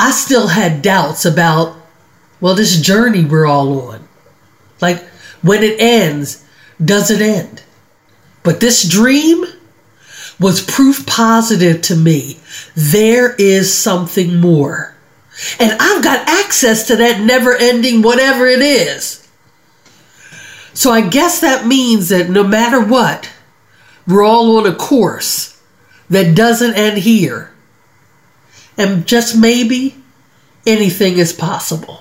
I 0.00 0.12
still 0.12 0.48
had 0.48 0.80
doubts 0.80 1.26
about, 1.26 1.76
well, 2.40 2.54
this 2.54 2.80
journey 2.80 3.22
we're 3.22 3.44
all 3.44 3.90
on. 3.90 4.08
Like, 4.80 5.04
when 5.42 5.62
it 5.62 5.78
ends, 5.78 6.42
does 6.82 7.10
it 7.10 7.20
end? 7.20 7.62
But 8.42 8.60
this 8.60 8.88
dream 8.88 9.44
was 10.40 10.64
proof 10.64 11.04
positive 11.06 11.82
to 11.82 11.96
me. 11.96 12.40
There 12.74 13.34
is 13.34 13.76
something 13.76 14.40
more. 14.40 14.96
And 15.58 15.72
I've 15.78 16.02
got 16.02 16.26
access 16.26 16.86
to 16.86 16.96
that 16.96 17.20
never 17.20 17.54
ending 17.54 18.00
whatever 18.00 18.46
it 18.46 18.62
is. 18.62 19.28
So 20.72 20.90
I 20.90 21.06
guess 21.06 21.42
that 21.42 21.66
means 21.66 22.08
that 22.08 22.30
no 22.30 22.42
matter 22.42 22.82
what, 22.82 23.30
we're 24.06 24.24
all 24.24 24.56
on 24.56 24.66
a 24.66 24.74
course 24.74 25.62
that 26.08 26.34
doesn't 26.34 26.74
end 26.74 26.96
here. 26.96 27.52
And 28.80 29.06
just 29.06 29.36
maybe 29.36 29.94
anything 30.66 31.18
is 31.18 31.34
possible. 31.34 32.00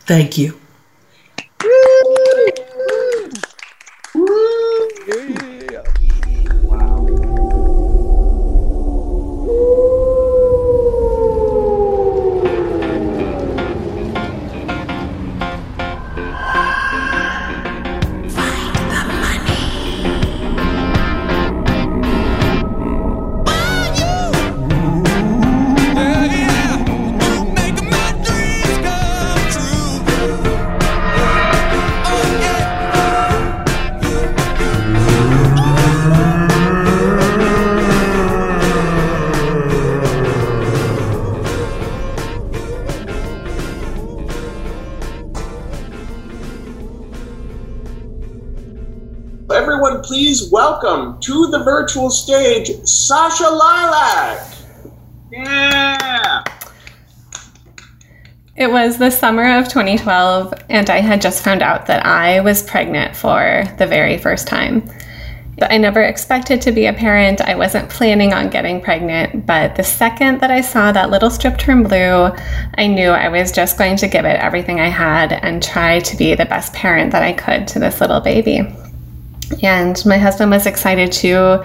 Thank 0.00 0.36
you. 0.36 0.61
Welcome 50.50 51.20
to 51.20 51.48
the 51.50 51.62
virtual 51.62 52.10
stage 52.10 52.70
Sasha 52.84 53.44
Lilac. 53.44 54.56
Yeah. 55.30 56.44
It 58.56 58.70
was 58.70 58.98
the 58.98 59.10
summer 59.10 59.58
of 59.58 59.68
2012, 59.68 60.54
and 60.68 60.90
I 60.90 61.00
had 61.00 61.22
just 61.22 61.42
found 61.42 61.62
out 61.62 61.86
that 61.86 62.04
I 62.04 62.40
was 62.40 62.62
pregnant 62.62 63.16
for 63.16 63.64
the 63.78 63.86
very 63.86 64.18
first 64.18 64.46
time. 64.46 64.88
I 65.60 65.78
never 65.78 66.02
expected 66.02 66.60
to 66.62 66.72
be 66.72 66.86
a 66.86 66.92
parent. 66.92 67.40
I 67.40 67.54
wasn't 67.54 67.90
planning 67.90 68.32
on 68.32 68.50
getting 68.50 68.80
pregnant, 68.80 69.46
but 69.46 69.76
the 69.76 69.84
second 69.84 70.40
that 70.40 70.50
I 70.50 70.60
saw 70.60 70.92
that 70.92 71.10
little 71.10 71.30
strip 71.30 71.58
turn 71.58 71.82
blue, 71.82 72.30
I 72.74 72.86
knew 72.86 73.10
I 73.10 73.28
was 73.28 73.52
just 73.52 73.78
going 73.78 73.96
to 73.96 74.08
give 74.08 74.24
it 74.24 74.40
everything 74.40 74.80
I 74.80 74.88
had 74.88 75.32
and 75.32 75.62
try 75.62 76.00
to 76.00 76.16
be 76.16 76.34
the 76.34 76.46
best 76.46 76.72
parent 76.72 77.12
that 77.12 77.22
I 77.22 77.32
could 77.32 77.68
to 77.68 77.78
this 77.78 78.00
little 78.00 78.20
baby. 78.20 78.66
And 79.62 80.04
my 80.06 80.18
husband 80.18 80.50
was 80.50 80.66
excited 80.66 81.12
too. 81.12 81.62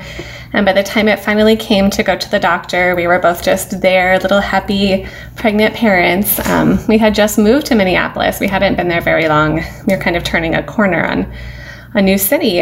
And 0.54 0.66
by 0.66 0.74
the 0.74 0.84
time 0.84 1.08
it 1.08 1.20
finally 1.20 1.56
came 1.56 1.90
to 1.92 2.04
go 2.04 2.18
to 2.18 2.32
the 2.32 2.40
doctor, 2.40 2.96
we 2.96 3.06
were 3.08 3.20
both 3.20 3.44
just 3.44 3.82
there, 3.82 4.18
little 4.20 4.40
happy 4.40 5.08
pregnant 5.36 5.76
parents. 5.76 6.40
Um, 6.48 6.80
we 6.88 6.98
had 6.98 7.14
just 7.14 7.38
moved 7.38 7.68
to 7.68 7.76
Minneapolis. 7.76 8.40
We 8.40 8.48
hadn't 8.48 8.76
been 8.76 8.88
there 8.88 9.02
very 9.02 9.28
long. 9.28 9.64
We 9.86 9.96
were 9.96 10.02
kind 10.02 10.16
of 10.16 10.24
turning 10.24 10.56
a 10.56 10.64
corner 10.64 11.06
on 11.06 11.32
a 11.94 12.02
new 12.02 12.18
city. 12.18 12.62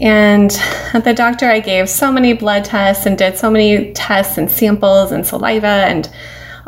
And 0.00 0.50
at 0.94 1.04
the 1.04 1.14
doctor, 1.14 1.46
I 1.46 1.60
gave 1.60 1.88
so 1.88 2.10
many 2.10 2.32
blood 2.32 2.64
tests 2.64 3.06
and 3.06 3.16
did 3.16 3.36
so 3.36 3.50
many 3.50 3.92
tests 3.92 4.38
and 4.38 4.50
samples 4.50 5.12
and 5.12 5.26
saliva 5.26 5.66
and 5.66 6.08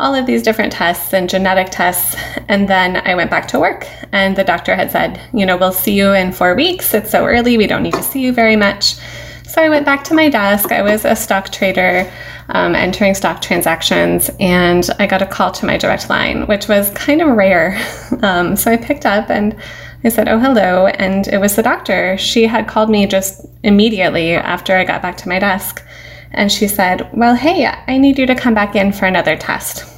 all 0.03 0.17
of 0.17 0.27
these 0.27 0.43
different 0.43 0.73
tests 0.73 1.15
and 1.15 1.31
genetic 1.31 1.69
tests. 1.71 2.17
And 2.49 2.69
then 2.69 2.97
I 3.07 3.15
went 3.15 3.31
back 3.31 3.47
to 3.49 3.61
work, 3.61 3.87
and 4.11 4.35
the 4.35 4.43
doctor 4.43 4.75
had 4.75 4.91
said, 4.91 5.21
You 5.33 5.47
know, 5.47 5.57
we'll 5.57 5.73
see 5.73 5.95
you 5.95 6.13
in 6.13 6.33
four 6.33 6.55
weeks. 6.57 6.93
It's 6.93 7.11
so 7.11 7.25
early, 7.25 7.57
we 7.57 7.69
don't 7.69 7.85
need 7.85 7.95
to 7.95 8.03
see 8.03 8.21
you 8.21 8.33
very 8.33 8.57
much. 8.57 8.97
So 9.47 9.63
I 9.63 9.69
went 9.69 9.87
back 9.87 10.03
to 10.05 10.15
my 10.15 10.29
desk. 10.29 10.73
I 10.73 10.83
was 10.83 11.05
a 11.05 11.15
stock 11.15 11.51
trader 11.51 12.11
um, 12.49 12.75
entering 12.75 13.15
stock 13.15 13.41
transactions, 13.41 14.29
and 14.41 14.91
I 14.99 15.07
got 15.07 15.23
a 15.23 15.27
call 15.27 15.53
to 15.53 15.67
my 15.67 15.77
direct 15.79 16.11
line, 16.11 16.49
which 16.49 16.69
was 16.69 16.91
kind 16.91 17.23
of 17.23 17.29
rare. 17.37 17.81
Um, 18.23 18.55
so 18.55 18.71
I 18.71 18.77
picked 18.77 19.05
up 19.05 19.31
and 19.31 19.57
I 20.05 20.09
said, 20.09 20.29
Oh, 20.29 20.39
hello. 20.39 20.87
And 20.87 21.27
it 21.27 21.39
was 21.39 21.57
the 21.57 21.63
doctor. 21.63 22.17
She 22.19 22.45
had 22.45 22.69
called 22.69 22.89
me 22.89 23.07
just 23.07 23.45
immediately 23.65 24.35
after 24.35 24.77
I 24.77 24.85
got 24.85 25.03
back 25.03 25.17
to 25.19 25.29
my 25.29 25.41
desk. 25.41 25.83
And 26.31 26.53
she 26.53 26.69
said, 26.69 27.09
Well, 27.13 27.35
hey, 27.35 27.67
I 27.67 27.99
need 27.99 28.19
you 28.19 28.27
to 28.27 28.37
come 28.37 28.55
back 28.55 28.77
in 28.77 28.93
for 28.93 29.07
another 29.07 29.37
test. 29.37 29.92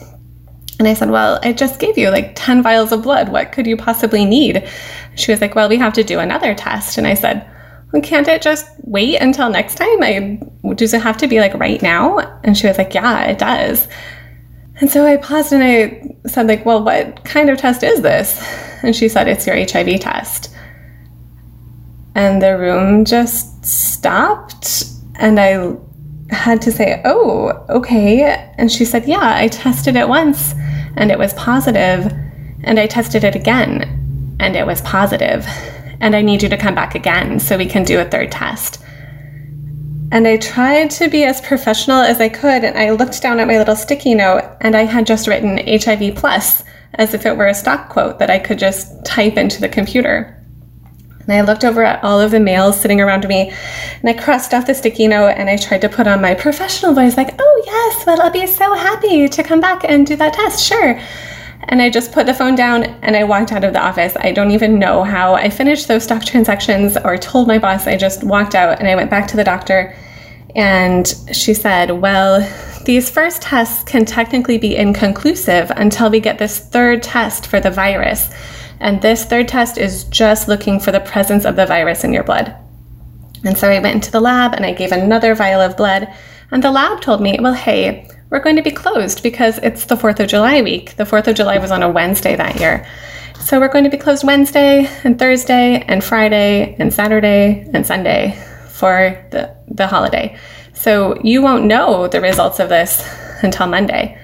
And 0.78 0.88
I 0.88 0.94
said, 0.94 1.10
Well, 1.10 1.38
I 1.42 1.52
just 1.52 1.78
gave 1.78 1.96
you 1.96 2.10
like 2.10 2.32
10 2.34 2.62
vials 2.62 2.92
of 2.92 3.02
blood. 3.02 3.28
What 3.28 3.52
could 3.52 3.66
you 3.66 3.76
possibly 3.76 4.24
need? 4.24 4.68
She 5.14 5.30
was 5.30 5.40
like, 5.40 5.54
Well, 5.54 5.68
we 5.68 5.76
have 5.76 5.92
to 5.94 6.04
do 6.04 6.18
another 6.18 6.54
test. 6.54 6.98
And 6.98 7.06
I 7.06 7.14
said, 7.14 7.48
well, 7.92 8.02
can't 8.02 8.26
it 8.26 8.42
just 8.42 8.66
wait 8.82 9.20
until 9.20 9.48
next 9.50 9.76
time? 9.76 10.02
I, 10.02 10.40
does 10.74 10.92
it 10.94 11.02
have 11.02 11.16
to 11.18 11.28
be 11.28 11.38
like 11.38 11.54
right 11.54 11.80
now? 11.80 12.18
And 12.42 12.58
she 12.58 12.66
was 12.66 12.76
like, 12.76 12.92
Yeah, 12.92 13.26
it 13.26 13.38
does. 13.38 13.86
And 14.80 14.90
so 14.90 15.06
I 15.06 15.16
paused 15.16 15.52
and 15.52 15.62
I 15.62 16.28
said, 16.28 16.48
like, 16.48 16.66
well, 16.66 16.82
what 16.82 17.24
kind 17.24 17.48
of 17.48 17.58
test 17.58 17.82
is 17.82 18.02
this? 18.02 18.44
And 18.82 18.94
she 18.94 19.08
said, 19.08 19.28
it's 19.28 19.46
your 19.46 19.56
HIV 19.56 20.00
test. 20.00 20.54
And 22.14 22.42
the 22.42 22.58
room 22.58 23.04
just 23.04 23.64
stopped. 23.64 24.84
And 25.16 25.38
I 25.38 25.76
had 26.30 26.62
to 26.62 26.72
say, 26.72 27.00
Oh, 27.04 27.64
okay. 27.68 28.22
And 28.58 28.70
she 28.70 28.84
said, 28.84 29.06
Yeah, 29.06 29.36
I 29.36 29.48
tested 29.48 29.96
it 29.96 30.08
once 30.08 30.54
and 30.96 31.10
it 31.10 31.18
was 31.18 31.34
positive, 31.34 32.12
and 32.62 32.78
I 32.78 32.86
tested 32.86 33.24
it 33.24 33.34
again 33.34 34.36
and 34.40 34.56
it 34.56 34.66
was 34.66 34.80
positive, 34.82 35.46
and 36.00 36.14
I 36.14 36.22
need 36.22 36.42
you 36.42 36.48
to 36.48 36.56
come 36.56 36.74
back 36.74 36.94
again 36.94 37.38
so 37.38 37.56
we 37.56 37.66
can 37.66 37.84
do 37.84 38.00
a 38.00 38.04
third 38.04 38.32
test. 38.32 38.82
And 40.12 40.28
I 40.28 40.36
tried 40.36 40.90
to 40.92 41.08
be 41.08 41.24
as 41.24 41.40
professional 41.40 42.00
as 42.00 42.20
I 42.20 42.28
could, 42.28 42.62
and 42.64 42.76
I 42.76 42.90
looked 42.90 43.22
down 43.22 43.40
at 43.40 43.46
my 43.46 43.58
little 43.58 43.76
sticky 43.76 44.14
note 44.14 44.56
and 44.60 44.76
I 44.76 44.82
had 44.82 45.06
just 45.06 45.26
written 45.26 45.58
HIV 45.66 46.14
plus 46.14 46.62
as 46.94 47.14
if 47.14 47.26
it 47.26 47.36
were 47.36 47.46
a 47.46 47.54
stock 47.54 47.88
quote 47.88 48.18
that 48.18 48.30
I 48.30 48.38
could 48.38 48.58
just 48.58 49.04
type 49.04 49.36
into 49.36 49.60
the 49.60 49.68
computer. 49.68 50.43
And 51.26 51.32
I 51.32 51.40
looked 51.40 51.64
over 51.64 51.82
at 51.82 52.04
all 52.04 52.20
of 52.20 52.30
the 52.30 52.40
males 52.40 52.80
sitting 52.80 53.00
around 53.00 53.26
me 53.26 53.50
and 54.02 54.08
I 54.08 54.12
crossed 54.12 54.52
off 54.52 54.66
the 54.66 54.74
sticky 54.74 55.08
note 55.08 55.34
and 55.36 55.48
I 55.48 55.56
tried 55.56 55.80
to 55.80 55.88
put 55.88 56.06
on 56.06 56.20
my 56.20 56.34
professional 56.34 56.92
voice, 56.92 57.16
like, 57.16 57.34
oh, 57.38 57.62
yes, 57.66 58.06
well, 58.06 58.20
I'll 58.20 58.30
be 58.30 58.46
so 58.46 58.74
happy 58.74 59.28
to 59.28 59.42
come 59.42 59.60
back 59.60 59.84
and 59.84 60.06
do 60.06 60.16
that 60.16 60.34
test, 60.34 60.64
sure. 60.64 61.00
And 61.68 61.80
I 61.80 61.88
just 61.88 62.12
put 62.12 62.26
the 62.26 62.34
phone 62.34 62.54
down 62.54 62.84
and 63.02 63.16
I 63.16 63.24
walked 63.24 63.52
out 63.52 63.64
of 63.64 63.72
the 63.72 63.82
office. 63.82 64.14
I 64.20 64.32
don't 64.32 64.50
even 64.50 64.78
know 64.78 65.02
how 65.02 65.34
I 65.34 65.48
finished 65.48 65.88
those 65.88 66.04
stock 66.04 66.24
transactions 66.24 66.98
or 66.98 67.16
told 67.16 67.48
my 67.48 67.58
boss. 67.58 67.86
I 67.86 67.96
just 67.96 68.22
walked 68.22 68.54
out 68.54 68.78
and 68.78 68.88
I 68.88 68.94
went 68.94 69.10
back 69.10 69.26
to 69.28 69.36
the 69.36 69.44
doctor 69.44 69.96
and 70.54 71.06
she 71.32 71.54
said, 71.54 71.90
well, 71.90 72.40
these 72.84 73.08
first 73.10 73.42
tests 73.42 73.82
can 73.84 74.04
technically 74.04 74.58
be 74.58 74.76
inconclusive 74.76 75.72
until 75.74 76.10
we 76.10 76.20
get 76.20 76.38
this 76.38 76.58
third 76.58 77.02
test 77.02 77.46
for 77.46 77.60
the 77.60 77.70
virus. 77.70 78.30
And 78.84 79.00
this 79.00 79.24
third 79.24 79.48
test 79.48 79.78
is 79.78 80.04
just 80.04 80.46
looking 80.46 80.78
for 80.78 80.92
the 80.92 81.00
presence 81.00 81.46
of 81.46 81.56
the 81.56 81.64
virus 81.64 82.04
in 82.04 82.12
your 82.12 82.22
blood. 82.22 82.54
And 83.42 83.56
so 83.56 83.70
I 83.70 83.78
went 83.78 83.94
into 83.94 84.10
the 84.10 84.20
lab 84.20 84.52
and 84.52 84.66
I 84.66 84.74
gave 84.74 84.92
another 84.92 85.34
vial 85.34 85.62
of 85.62 85.74
blood. 85.74 86.06
And 86.50 86.62
the 86.62 86.70
lab 86.70 87.00
told 87.00 87.22
me, 87.22 87.38
well, 87.40 87.54
hey, 87.54 88.06
we're 88.28 88.40
going 88.40 88.56
to 88.56 88.62
be 88.62 88.70
closed 88.70 89.22
because 89.22 89.56
it's 89.62 89.86
the 89.86 89.96
4th 89.96 90.20
of 90.20 90.28
July 90.28 90.60
week. 90.60 90.96
The 90.96 91.04
4th 91.04 91.28
of 91.28 91.34
July 91.34 91.56
was 91.56 91.70
on 91.70 91.82
a 91.82 91.90
Wednesday 91.90 92.36
that 92.36 92.60
year. 92.60 92.86
So 93.40 93.58
we're 93.58 93.72
going 93.72 93.84
to 93.84 93.90
be 93.90 93.96
closed 93.96 94.22
Wednesday 94.22 94.86
and 95.02 95.18
Thursday 95.18 95.82
and 95.88 96.04
Friday 96.04 96.76
and 96.78 96.92
Saturday 96.92 97.66
and 97.72 97.86
Sunday 97.86 98.38
for 98.68 99.26
the, 99.30 99.56
the 99.68 99.86
holiday. 99.86 100.38
So 100.74 101.18
you 101.22 101.40
won't 101.40 101.64
know 101.64 102.06
the 102.06 102.20
results 102.20 102.60
of 102.60 102.68
this 102.68 103.02
until 103.42 103.66
Monday. 103.66 104.20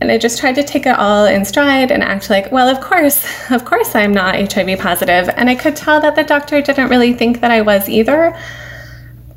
And 0.00 0.12
I 0.12 0.18
just 0.18 0.38
tried 0.38 0.56
to 0.56 0.62
take 0.62 0.84
it 0.84 0.98
all 0.98 1.24
in 1.24 1.44
stride 1.44 1.90
and 1.90 2.02
act 2.02 2.28
like, 2.28 2.52
well, 2.52 2.68
of 2.68 2.80
course, 2.80 3.26
of 3.50 3.64
course 3.64 3.94
I'm 3.94 4.12
not 4.12 4.52
HIV 4.52 4.78
positive. 4.78 5.30
And 5.36 5.48
I 5.48 5.54
could 5.54 5.74
tell 5.74 6.00
that 6.00 6.16
the 6.16 6.24
doctor 6.24 6.60
didn't 6.60 6.90
really 6.90 7.14
think 7.14 7.40
that 7.40 7.50
I 7.50 7.62
was 7.62 7.88
either. 7.88 8.36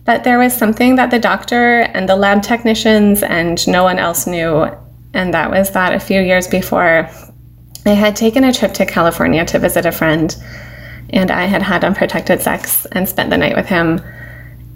But 0.04 0.24
there 0.24 0.40
was 0.40 0.56
something 0.56 0.96
that 0.96 1.12
the 1.12 1.20
doctor 1.20 1.82
and 1.82 2.10
the 2.10 2.16
lab 2.16 2.44
technicians 2.44 3.24
and 3.24 3.66
no 3.68 3.84
one 3.84 4.00
else 4.00 4.28
knew. 4.28 4.68
And 5.14 5.34
that 5.34 5.50
was 5.50 5.72
that 5.72 5.94
a 5.94 6.00
few 6.00 6.20
years 6.20 6.48
before, 6.48 7.10
I 7.86 7.90
had 7.92 8.16
taken 8.16 8.44
a 8.44 8.54
trip 8.54 8.74
to 8.74 8.86
California 8.86 9.46
to 9.46 9.60
visit 9.60 9.86
a 9.86 9.92
friend. 9.92 10.36
And 11.12 11.32
I 11.32 11.46
had 11.46 11.62
had 11.62 11.86
unprotected 11.86 12.42
sex 12.42 12.86
and 12.92 13.08
spent 13.08 13.30
the 13.30 13.38
night 13.38 13.56
with 13.56 13.68
him. 13.68 14.02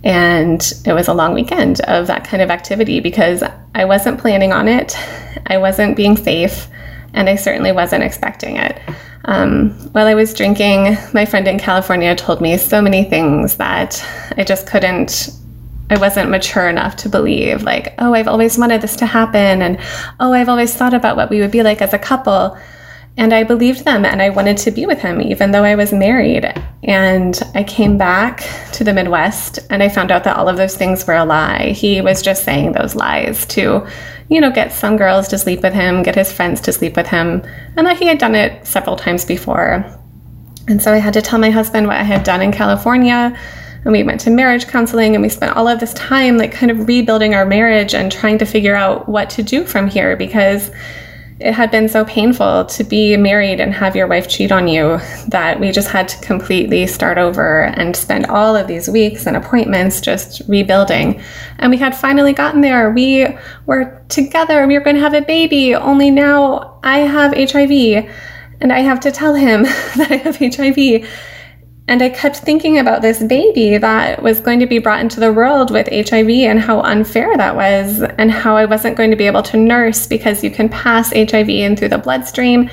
And 0.04 0.62
it 0.86 0.94
was 0.94 1.08
a 1.08 1.14
long 1.14 1.34
weekend 1.34 1.80
of 1.82 2.08
that 2.08 2.28
kind 2.28 2.42
of 2.44 2.50
activity 2.50 3.00
because 3.00 3.42
I 3.74 3.86
wasn't 3.86 4.20
planning 4.20 4.52
on 4.52 4.68
it. 4.68 4.98
I 5.48 5.58
wasn't 5.58 5.96
being 5.96 6.18
safe, 6.18 6.68
and 7.14 7.30
I 7.30 7.36
certainly 7.36 7.72
wasn't 7.72 8.04
expecting 8.04 8.58
it. 8.58 8.80
Um, 9.26 9.70
while 9.94 10.06
I 10.06 10.16
was 10.16 10.34
drinking, 10.34 10.98
my 11.14 11.26
friend 11.26 11.48
in 11.48 11.58
California 11.58 12.16
told 12.16 12.42
me 12.42 12.58
so 12.58 12.82
many 12.82 13.06
things 13.06 13.56
that 13.56 14.06
I 14.38 14.44
just 14.44 14.68
couldn't, 14.68 15.30
I 15.90 15.98
wasn't 15.98 16.30
mature 16.30 16.68
enough 16.68 16.98
to 16.98 17.10
believe. 17.10 17.64
Like, 17.64 17.94
oh, 18.00 18.14
I've 18.14 18.28
always 18.28 18.58
wanted 18.58 18.82
this 18.82 18.98
to 18.98 19.06
happen, 19.06 19.62
and 19.62 19.80
oh, 20.20 20.34
I've 20.34 20.50
always 20.50 20.76
thought 20.76 20.94
about 20.94 21.16
what 21.16 21.30
we 21.30 21.40
would 21.40 21.52
be 21.52 21.64
like 21.64 21.82
as 21.82 21.94
a 21.94 22.00
couple. 22.00 22.58
And 23.16 23.32
I 23.32 23.44
believed 23.44 23.86
them 23.86 24.06
and 24.06 24.22
I 24.22 24.30
wanted 24.30 24.58
to 24.58 24.72
be 24.72 24.86
with 24.86 25.00
him, 25.00 25.22
even 25.22 25.52
though 25.52 25.64
I 25.64 25.76
was 25.76 25.94
married. 25.94 26.52
And 26.84 27.40
I 27.54 27.64
came 27.64 27.98
back 27.98 28.44
to 28.74 28.84
the 28.84 28.94
Midwest 28.94 29.60
and 29.70 29.84
I 29.84 29.90
found 29.90 30.12
out 30.12 30.24
that 30.24 30.36
all 30.36 30.50
of 30.50 30.58
those 30.58 30.76
things 30.76 31.06
were 31.06 31.16
a 31.16 31.26
lie. 31.26 31.70
He 31.70 32.02
was 32.02 32.22
just 32.22 32.44
saying 32.44 32.72
those 32.72 32.96
lies 32.96 33.46
to, 33.48 33.88
you 34.30 34.42
know, 34.42 34.52
get 34.52 34.72
some 34.72 34.98
girls 34.98 35.28
to 35.28 35.38
sleep 35.38 35.62
with 35.62 35.74
him, 35.74 36.02
get 36.02 36.16
his 36.16 36.32
friends 36.32 36.60
to 36.62 36.74
sleep 36.74 36.96
with 36.96 37.08
him, 37.08 37.44
and 37.78 37.86
that 37.86 37.98
he 37.98 38.08
had 38.08 38.18
done 38.18 38.36
it 38.36 38.66
several 38.66 38.96
times 38.96 39.26
before. 39.26 39.86
And 40.68 40.82
so 40.82 40.92
I 40.92 40.98
had 40.98 41.14
to 41.14 41.22
tell 41.22 41.40
my 41.40 41.52
husband 41.52 41.88
what 41.88 41.98
I 41.98 42.04
had 42.04 42.24
done 42.24 42.42
in 42.42 42.52
California. 42.52 43.38
And 43.84 43.92
we 43.92 44.02
went 44.04 44.22
to 44.22 44.30
marriage 44.32 44.66
counseling 44.68 45.14
and 45.14 45.22
we 45.22 45.30
spent 45.30 45.56
all 45.56 45.68
of 45.68 45.80
this 45.80 45.94
time, 45.94 46.38
like, 46.38 46.54
kind 46.54 46.72
of 46.72 46.88
rebuilding 46.88 47.36
our 47.36 47.46
marriage 47.46 47.94
and 47.94 48.12
trying 48.12 48.38
to 48.40 48.46
figure 48.46 48.76
out 48.76 49.08
what 49.08 49.30
to 49.32 49.44
do 49.44 49.66
from 49.66 49.88
here 49.88 50.16
because 50.16 50.72
it 51.44 51.54
had 51.54 51.70
been 51.72 51.90
so 51.90 52.06
painful 52.06 52.64
to 52.64 52.86
be 52.86 53.18
married 53.18 53.60
and 53.60 53.74
have 53.74 53.98
your 53.98 54.08
wife 54.08 54.30
cheat 54.30 54.50
on 54.50 54.66
you 54.70 54.98
that 55.28 55.60
we 55.60 55.74
just 55.74 55.90
had 55.90 56.08
to 56.08 56.18
completely 56.22 56.88
start 56.88 57.18
over 57.18 57.64
and 57.64 57.98
spend 57.98 58.28
all 58.28 58.56
of 58.56 58.68
these 58.68 58.90
weeks 58.90 59.28
and 59.28 59.36
appointments 59.36 60.00
just 60.00 60.42
rebuilding. 60.48 61.22
And 61.60 61.70
we 61.70 61.78
had 61.78 61.98
finally 61.98 62.32
gotten 62.32 62.62
there. 62.62 62.92
We 62.92 63.28
were 63.66 64.02
together. 64.08 64.66
We 64.66 64.78
were 64.78 64.84
going 64.86 64.96
to 64.96 65.02
have 65.02 65.14
a 65.14 65.22
baby. 65.22 65.76
Only 65.76 66.12
now 66.12 66.80
I 66.82 67.00
have 67.00 67.34
HIV 67.34 68.10
and 68.62 68.72
I 68.72 68.80
have 68.80 69.02
to 69.02 69.12
tell 69.12 69.36
him 69.36 69.64
that 69.98 70.12
I 70.12 70.16
have 70.16 70.38
HIV. 70.38 71.06
And 71.88 72.02
I 72.02 72.10
kept 72.10 72.38
thinking 72.38 72.80
about 72.80 73.02
this 73.02 73.22
baby 73.22 73.78
that 73.78 74.24
was 74.24 74.40
going 74.40 74.60
to 74.60 74.66
be 74.66 74.80
brought 74.80 75.02
into 75.02 75.20
the 75.20 75.34
world 75.34 75.70
with 75.70 75.90
HIV 75.92 76.30
and 76.30 76.60
how 76.60 76.80
unfair 76.80 77.36
that 77.36 77.56
was, 77.56 78.02
and 78.02 78.32
how 78.32 78.56
I 78.56 78.66
wasn't 78.66 78.96
going 78.96 79.12
to 79.12 79.18
be 79.18 79.28
able 79.28 79.44
to 79.44 79.58
nurse 79.58 80.08
because 80.08 80.44
you 80.44 80.50
can 80.50 80.70
pass 80.70 81.12
HIV 81.12 81.50
in 81.50 81.76
through 81.76 81.90
the 81.90 81.98
bloodstream. 81.98 82.70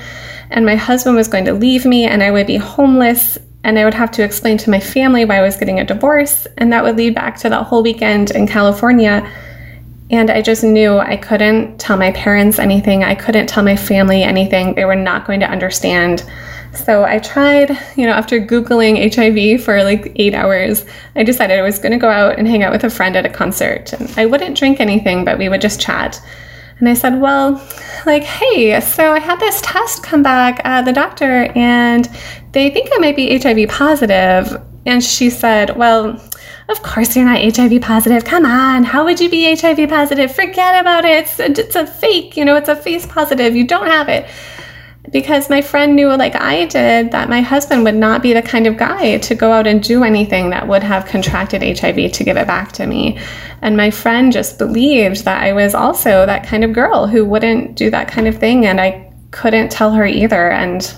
And 0.49 0.65
my 0.65 0.75
husband 0.75 1.17
was 1.17 1.27
going 1.27 1.45
to 1.45 1.53
leave 1.53 1.85
me, 1.85 2.05
and 2.05 2.23
I 2.23 2.31
would 2.31 2.47
be 2.47 2.55
homeless, 2.55 3.37
and 3.65 3.77
I 3.77 3.83
would 3.83 3.93
have 3.93 4.11
to 4.11 4.23
explain 4.23 4.57
to 4.59 4.69
my 4.69 4.79
family 4.79 5.25
why 5.25 5.39
I 5.39 5.41
was 5.41 5.57
getting 5.57 5.79
a 5.79 5.85
divorce. 5.85 6.47
And 6.57 6.71
that 6.71 6.83
would 6.83 6.95
lead 6.95 7.13
back 7.13 7.37
to 7.39 7.49
that 7.49 7.63
whole 7.63 7.83
weekend 7.83 8.31
in 8.31 8.47
California. 8.47 9.29
And 10.09 10.29
I 10.29 10.41
just 10.41 10.63
knew 10.63 10.97
I 10.97 11.17
couldn't 11.17 11.79
tell 11.79 11.97
my 11.97 12.11
parents 12.11 12.59
anything, 12.59 13.03
I 13.03 13.15
couldn't 13.15 13.47
tell 13.47 13.63
my 13.63 13.75
family 13.75 14.23
anything. 14.23 14.73
They 14.75 14.85
were 14.85 14.95
not 14.95 15.25
going 15.25 15.41
to 15.41 15.49
understand 15.49 16.23
so 16.73 17.03
I 17.03 17.19
tried, 17.19 17.77
you 17.97 18.05
know, 18.05 18.13
after 18.13 18.39
Googling 18.39 19.13
HIV 19.13 19.63
for 19.63 19.83
like 19.83 20.13
eight 20.15 20.33
hours, 20.33 20.85
I 21.15 21.23
decided 21.23 21.59
I 21.59 21.63
was 21.63 21.79
going 21.79 21.91
to 21.91 21.97
go 21.97 22.09
out 22.09 22.39
and 22.39 22.47
hang 22.47 22.63
out 22.63 22.71
with 22.71 22.83
a 22.83 22.89
friend 22.89 23.15
at 23.15 23.25
a 23.25 23.29
concert. 23.29 23.91
And 23.93 24.11
I 24.17 24.25
wouldn't 24.25 24.57
drink 24.57 24.79
anything, 24.79 25.25
but 25.25 25.37
we 25.37 25.49
would 25.49 25.61
just 25.61 25.81
chat. 25.81 26.21
And 26.79 26.87
I 26.87 26.93
said, 26.93 27.19
Well, 27.19 27.61
like, 28.05 28.23
hey, 28.23 28.79
so 28.79 29.11
I 29.11 29.19
had 29.19 29.39
this 29.39 29.61
test 29.61 30.01
come 30.01 30.23
back 30.23 30.65
at 30.65 30.85
the 30.85 30.93
doctor 30.93 31.51
and 31.55 32.09
they 32.53 32.69
think 32.69 32.89
I 32.93 32.97
might 32.99 33.15
be 33.15 33.37
HIV 33.37 33.69
positive. 33.69 34.61
And 34.85 35.03
she 35.03 35.29
said, 35.29 35.75
Well, 35.75 36.21
of 36.69 36.83
course 36.83 37.15
you're 37.15 37.25
not 37.25 37.41
HIV 37.41 37.81
positive. 37.81 38.23
Come 38.23 38.45
on, 38.45 38.83
how 38.83 39.03
would 39.03 39.19
you 39.19 39.29
be 39.29 39.53
HIV 39.55 39.89
positive? 39.89 40.33
Forget 40.33 40.79
about 40.79 41.03
it. 41.03 41.25
It's 41.25 41.39
a, 41.39 41.51
it's 41.51 41.75
a 41.75 41.85
fake, 41.85 42.37
you 42.37 42.45
know, 42.45 42.55
it's 42.55 42.69
a 42.69 42.75
face 42.75 43.05
positive. 43.05 43.55
You 43.55 43.67
don't 43.67 43.87
have 43.87 44.07
it 44.07 44.25
because 45.11 45.49
my 45.49 45.61
friend 45.61 45.95
knew, 45.95 46.07
like 46.15 46.35
I 46.35 46.65
did, 46.65 47.11
that 47.11 47.29
my 47.29 47.41
husband 47.41 47.83
would 47.83 47.95
not 47.95 48.21
be 48.21 48.31
the 48.31 48.41
kind 48.41 48.65
of 48.65 48.77
guy 48.77 49.17
to 49.17 49.35
go 49.35 49.51
out 49.51 49.67
and 49.67 49.83
do 49.83 50.03
anything 50.03 50.51
that 50.51 50.67
would 50.67 50.83
have 50.83 51.05
contracted 51.05 51.61
HIV 51.61 52.13
to 52.13 52.23
give 52.23 52.37
it 52.37 52.47
back 52.47 52.71
to 52.73 52.87
me. 52.87 53.19
And 53.61 53.75
my 53.75 53.91
friend 53.91 54.31
just 54.31 54.57
believed 54.57 55.25
that 55.25 55.43
I 55.43 55.51
was 55.51 55.75
also 55.75 56.25
that 56.25 56.47
kind 56.47 56.63
of 56.63 56.71
girl 56.71 57.07
who 57.07 57.25
wouldn't 57.25 57.75
do 57.75 57.89
that 57.89 58.07
kind 58.07 58.27
of 58.27 58.37
thing. 58.37 58.65
And 58.65 58.79
I 58.79 59.11
couldn't 59.31 59.69
tell 59.69 59.91
her 59.91 60.05
either. 60.05 60.49
And 60.49 60.93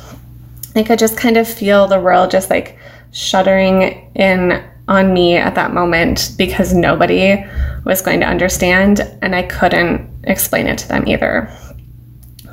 I 0.75 0.83
could 0.83 0.99
just 0.99 1.17
kind 1.17 1.37
of 1.37 1.47
feel 1.47 1.87
the 1.87 1.99
world 1.99 2.29
just 2.29 2.51
like 2.51 2.77
shuddering 3.11 4.11
in 4.13 4.63
on 4.87 5.13
me 5.13 5.37
at 5.37 5.55
that 5.55 5.73
moment 5.73 6.33
because 6.37 6.73
nobody 6.73 7.43
was 7.83 8.01
going 8.01 8.19
to 8.19 8.27
understand. 8.27 8.99
And 9.23 9.35
I 9.35 9.41
couldn't 9.41 10.07
explain 10.25 10.67
it 10.67 10.77
to 10.79 10.87
them 10.87 11.07
either. 11.07 11.49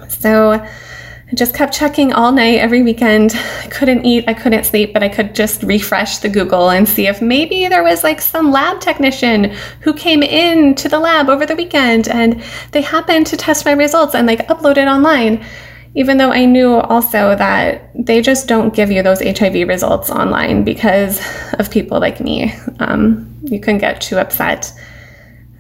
So, 0.09 0.67
I 1.31 1.37
just 1.37 1.55
kept 1.55 1.73
checking 1.73 2.13
all 2.13 2.33
night, 2.33 2.59
every 2.59 2.83
weekend. 2.83 3.37
I 3.63 3.69
couldn't 3.69 4.05
eat, 4.05 4.25
I 4.27 4.35
couldn't 4.35 4.65
sleep, 4.65 4.93
but 4.93 5.05
I 5.05 5.09
could 5.09 5.33
just 5.33 5.63
refresh 5.63 6.19
the 6.19 6.29
Google 6.29 6.71
and 6.71 6.89
see 6.89 7.07
if 7.07 7.23
maybe 7.23 7.69
there 7.69 7.85
was 7.85 8.03
like 8.03 8.21
some 8.21 8.51
lab 8.51 8.81
technician 8.81 9.55
who 9.81 9.95
came 9.95 10.25
in 10.25 10.75
to 10.75 10.89
the 10.89 10.99
lab 10.99 11.29
over 11.29 11.47
the 11.47 11.55
weekend 11.55 12.09
and 12.09 12.43
they 12.73 12.83
happened 12.83 13.29
to 13.29 13.37
test 13.37 13.65
my 13.65 13.73
results 13.73 14.17
and 14.17 14.27
like 14.27 14.49
upload 14.49 14.77
it 14.77 14.89
online. 14.89 15.45
Even 15.95 16.19
though 16.19 16.33
I 16.33 16.47
knew 16.47 16.75
also 16.75 17.37
that 17.37 17.91
they 17.95 18.23
just 18.23 18.49
don't 18.49 18.75
give 18.75 18.91
you 18.91 19.03
those 19.03 19.21
HIV 19.21 19.69
results 19.69 20.11
online 20.11 20.65
because 20.65 21.21
of 21.61 21.71
people 21.71 22.01
like 22.01 22.21
me. 22.21 22.53
Um, 22.81 23.39
you 23.45 23.61
can 23.61 23.79
get 23.79 24.01
too 24.01 24.19
upset. 24.19 24.73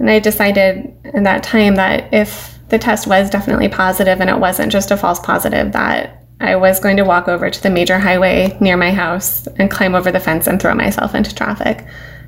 And 0.00 0.11
I 0.11 0.18
decided 0.18 0.92
in 1.14 1.24
that 1.24 1.44
time 1.44 1.76
that 1.76 2.12
if 2.12 2.49
the 2.70 2.78
test 2.78 3.06
was 3.06 3.30
definitely 3.30 3.68
positive 3.68 4.20
and 4.20 4.30
it 4.30 4.38
wasn't 4.38 4.72
just 4.72 4.90
a 4.90 4.96
false 4.96 5.20
positive, 5.20 5.72
that 5.72 6.24
I 6.40 6.56
was 6.56 6.80
going 6.80 6.96
to 6.96 7.04
walk 7.04 7.28
over 7.28 7.50
to 7.50 7.62
the 7.62 7.70
major 7.70 7.98
highway 7.98 8.56
near 8.61 8.76
my 8.76 8.92
house 8.92 9.46
and 9.59 9.70
climb 9.70 9.94
over 9.94 10.11
the 10.11 10.20
fence 10.20 10.46
and 10.46 10.61
throw 10.61 10.74
myself 10.74 11.14
into 11.14 11.35
traffic 11.35 11.85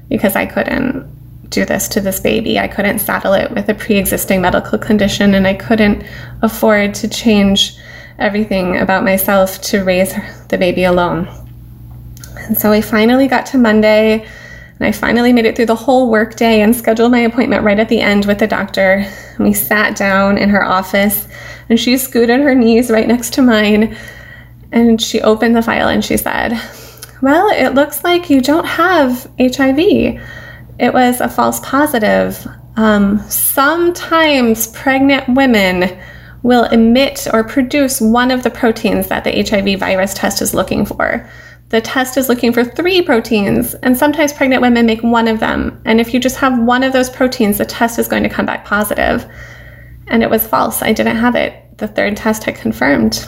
because 0.09 0.37
I 0.37 0.45
couldn't 0.45 1.11
do 1.49 1.65
this 1.65 1.89
to 1.89 2.01
this 2.01 2.21
baby. 2.21 2.59
I 2.59 2.69
couldn't 2.69 2.99
saddle 2.99 3.33
it 3.35 3.51
with 3.53 3.69
a 3.69 3.75
pre 3.75 3.97
existing 3.97 4.43
medical 4.43 4.79
condition 4.79 5.35
and 5.35 5.47
I 5.47 5.55
couldn't 5.55 6.05
afford 6.43 6.95
to 6.97 7.09
change 7.09 7.77
everything 8.19 8.79
about 8.79 9.05
myself 9.05 9.61
to 9.63 9.85
raise 9.85 10.13
the 10.49 10.59
baby 10.59 10.85
alone. 10.85 11.29
And 12.37 12.59
so 12.59 12.71
we 12.71 12.83
finally 12.83 13.29
got 13.29 13.47
to 13.47 13.59
Monday 13.59 14.27
and 14.83 14.89
I 14.89 14.99
finally 14.99 15.33
made 15.33 15.45
it 15.45 15.55
through 15.55 15.67
the 15.67 15.77
whole 15.77 16.11
workday 16.11 16.61
and 16.61 16.75
scheduled 16.75 17.13
my 17.13 17.21
appointment 17.21 17.63
right 17.63 17.79
at 17.79 17.89
the 17.89 18.01
end 18.01 18.27
with 18.27 18.41
the 18.41 18.49
doctor. 18.49 19.07
And 19.37 19.47
we 19.47 19.53
sat 19.53 19.97
down 19.97 20.39
in 20.39 20.49
her 20.49 20.65
office 20.65 21.29
and 21.69 21.79
she 21.79 21.97
scooted 21.97 22.41
her 22.41 22.53
knees 22.53 22.91
right 22.91 23.07
next 23.07 23.35
to 23.35 23.43
mine. 23.43 23.97
And 24.73 25.01
she 25.01 25.21
opened 25.21 25.55
the 25.55 25.63
file 25.63 25.87
and 25.87 26.05
she 26.05 26.17
said, 26.17 26.61
Well, 27.21 27.49
it 27.53 27.75
looks 27.75 28.03
like 28.03 28.29
you 28.29 28.41
don't 28.41 28.67
have 28.67 29.31
HIV. 29.39 29.79
It 29.79 30.93
was 30.93 31.21
a 31.21 31.29
false 31.29 31.61
positive. 31.61 32.45
Um, 32.75 33.21
sometimes 33.31 34.67
pregnant 34.67 35.29
women 35.29 35.97
will 36.43 36.65
emit 36.65 37.29
or 37.33 37.45
produce 37.45 38.01
one 38.01 38.33
of 38.33 38.43
the 38.43 38.51
proteins 38.51 39.07
that 39.11 39.23
the 39.23 39.45
HIV 39.45 39.79
virus 39.79 40.13
test 40.13 40.43
is 40.43 40.55
looking 40.55 40.85
for. 40.85 41.31
The 41.73 41.81
test 41.81 42.19
is 42.19 42.29
looking 42.29 42.53
for 42.53 42.65
three 42.65 43.01
proteins, 43.01 43.73
and 43.77 43.97
sometimes 43.97 44.35
pregnant 44.35 44.61
women 44.61 44.85
make 44.85 45.03
one 45.03 45.27
of 45.27 45.41
them. 45.41 45.81
And 45.87 46.03
if 46.03 46.13
you 46.13 46.21
just 46.21 46.37
have 46.37 46.59
one 46.59 46.83
of 46.83 46.93
those 46.93 47.09
proteins, 47.09 47.57
the 47.57 47.65
test 47.65 47.99
is 47.99 48.07
going 48.07 48.25
to 48.25 48.29
come 48.29 48.45
back 48.45 48.67
positive. 48.67 49.27
And 50.09 50.23
it 50.23 50.29
was 50.29 50.47
false. 50.47 50.83
I 50.83 50.93
didn't 50.93 51.17
have 51.17 51.35
it. 51.35 51.79
The 51.79 51.89
third 51.89 52.19
test 52.19 52.45
had 52.45 52.57
confirmed. 52.57 53.27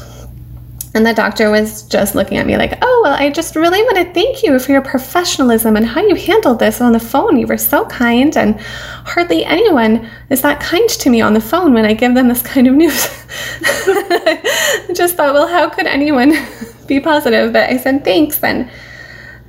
And 0.95 1.05
the 1.05 1.13
doctor 1.13 1.51
was 1.51 1.83
just 1.83 2.15
looking 2.15 2.39
at 2.39 2.47
me 2.47 2.57
like, 2.57 2.79
oh, 2.81 3.01
well, 3.03 3.15
I 3.15 3.29
just 3.29 3.57
really 3.57 3.83
want 3.83 3.97
to 3.97 4.15
thank 4.15 4.45
you 4.45 4.57
for 4.61 4.71
your 4.71 4.81
professionalism 4.81 5.77
and 5.77 5.85
how 5.85 6.01
you 6.07 6.15
handled 6.15 6.61
this 6.61 6.81
on 6.81 6.93
the 6.93 7.01
phone. 7.01 7.37
You 7.37 7.49
were 7.49 7.59
so 7.59 7.85
kind, 7.87 8.37
and 8.37 8.61
hardly 8.61 9.45
anyone 9.45 10.09
is 10.31 10.41
that 10.43 10.61
kind 10.61 10.89
to 10.89 11.11
me 11.11 11.21
on 11.21 11.35
the 11.35 11.41
phone 11.41 11.75
when 11.75 11.85
I 11.85 11.95
give 11.95 12.15
them 12.15 12.29
this 12.29 12.43
kind 12.43 12.69
of 12.69 12.75
news. 12.75 13.09
I 13.61 14.91
just 14.95 15.17
thought, 15.17 15.35
well, 15.35 15.49
how 15.49 15.69
could 15.69 15.89
anyone 15.89 16.33
be 16.87 17.01
positive? 17.01 17.53
But 17.53 17.71
I 17.71 17.77
said, 17.77 18.05
thanks. 18.05 18.41
And 18.45 18.71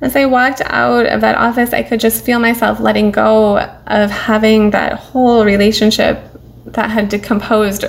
as 0.00 0.16
I 0.16 0.26
walked 0.26 0.62
out 0.62 1.06
of 1.06 1.20
that 1.20 1.36
office, 1.36 1.72
I 1.72 1.84
could 1.84 2.00
just 2.00 2.24
feel 2.24 2.40
myself 2.40 2.80
letting 2.80 3.12
go 3.12 3.58
of 3.58 4.10
having 4.10 4.70
that 4.70 4.94
whole 4.94 5.44
relationship 5.44 6.20
that 6.66 6.90
had 6.90 7.08
decomposed 7.08 7.84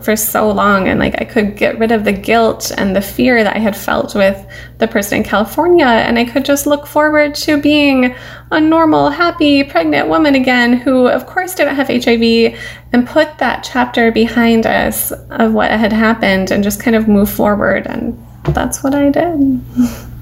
for 0.00 0.16
so 0.16 0.50
long 0.50 0.88
and 0.88 0.98
like 0.98 1.20
I 1.20 1.24
could 1.24 1.56
get 1.56 1.78
rid 1.78 1.92
of 1.92 2.04
the 2.04 2.12
guilt 2.12 2.72
and 2.76 2.94
the 2.94 3.00
fear 3.00 3.42
that 3.44 3.56
I 3.56 3.58
had 3.58 3.76
felt 3.76 4.14
with 4.14 4.46
the 4.78 4.88
person 4.88 5.18
in 5.18 5.24
California 5.24 5.86
and 5.86 6.18
I 6.18 6.24
could 6.24 6.44
just 6.44 6.66
look 6.66 6.86
forward 6.86 7.34
to 7.36 7.60
being 7.60 8.14
a 8.50 8.60
normal 8.60 9.10
happy 9.10 9.64
pregnant 9.64 10.08
woman 10.08 10.34
again 10.34 10.72
who 10.74 11.08
of 11.08 11.26
course 11.26 11.54
didn't 11.54 11.76
have 11.76 11.88
HIV 11.88 12.58
and 12.92 13.06
put 13.06 13.38
that 13.38 13.64
chapter 13.64 14.10
behind 14.12 14.66
us 14.66 15.12
of 15.30 15.52
what 15.52 15.70
had 15.70 15.92
happened 15.92 16.50
and 16.50 16.64
just 16.64 16.80
kind 16.80 16.96
of 16.96 17.08
move 17.08 17.30
forward 17.30 17.86
and 17.86 18.18
that's 18.54 18.82
what 18.82 18.94
I 18.94 19.10
did. 19.10 19.62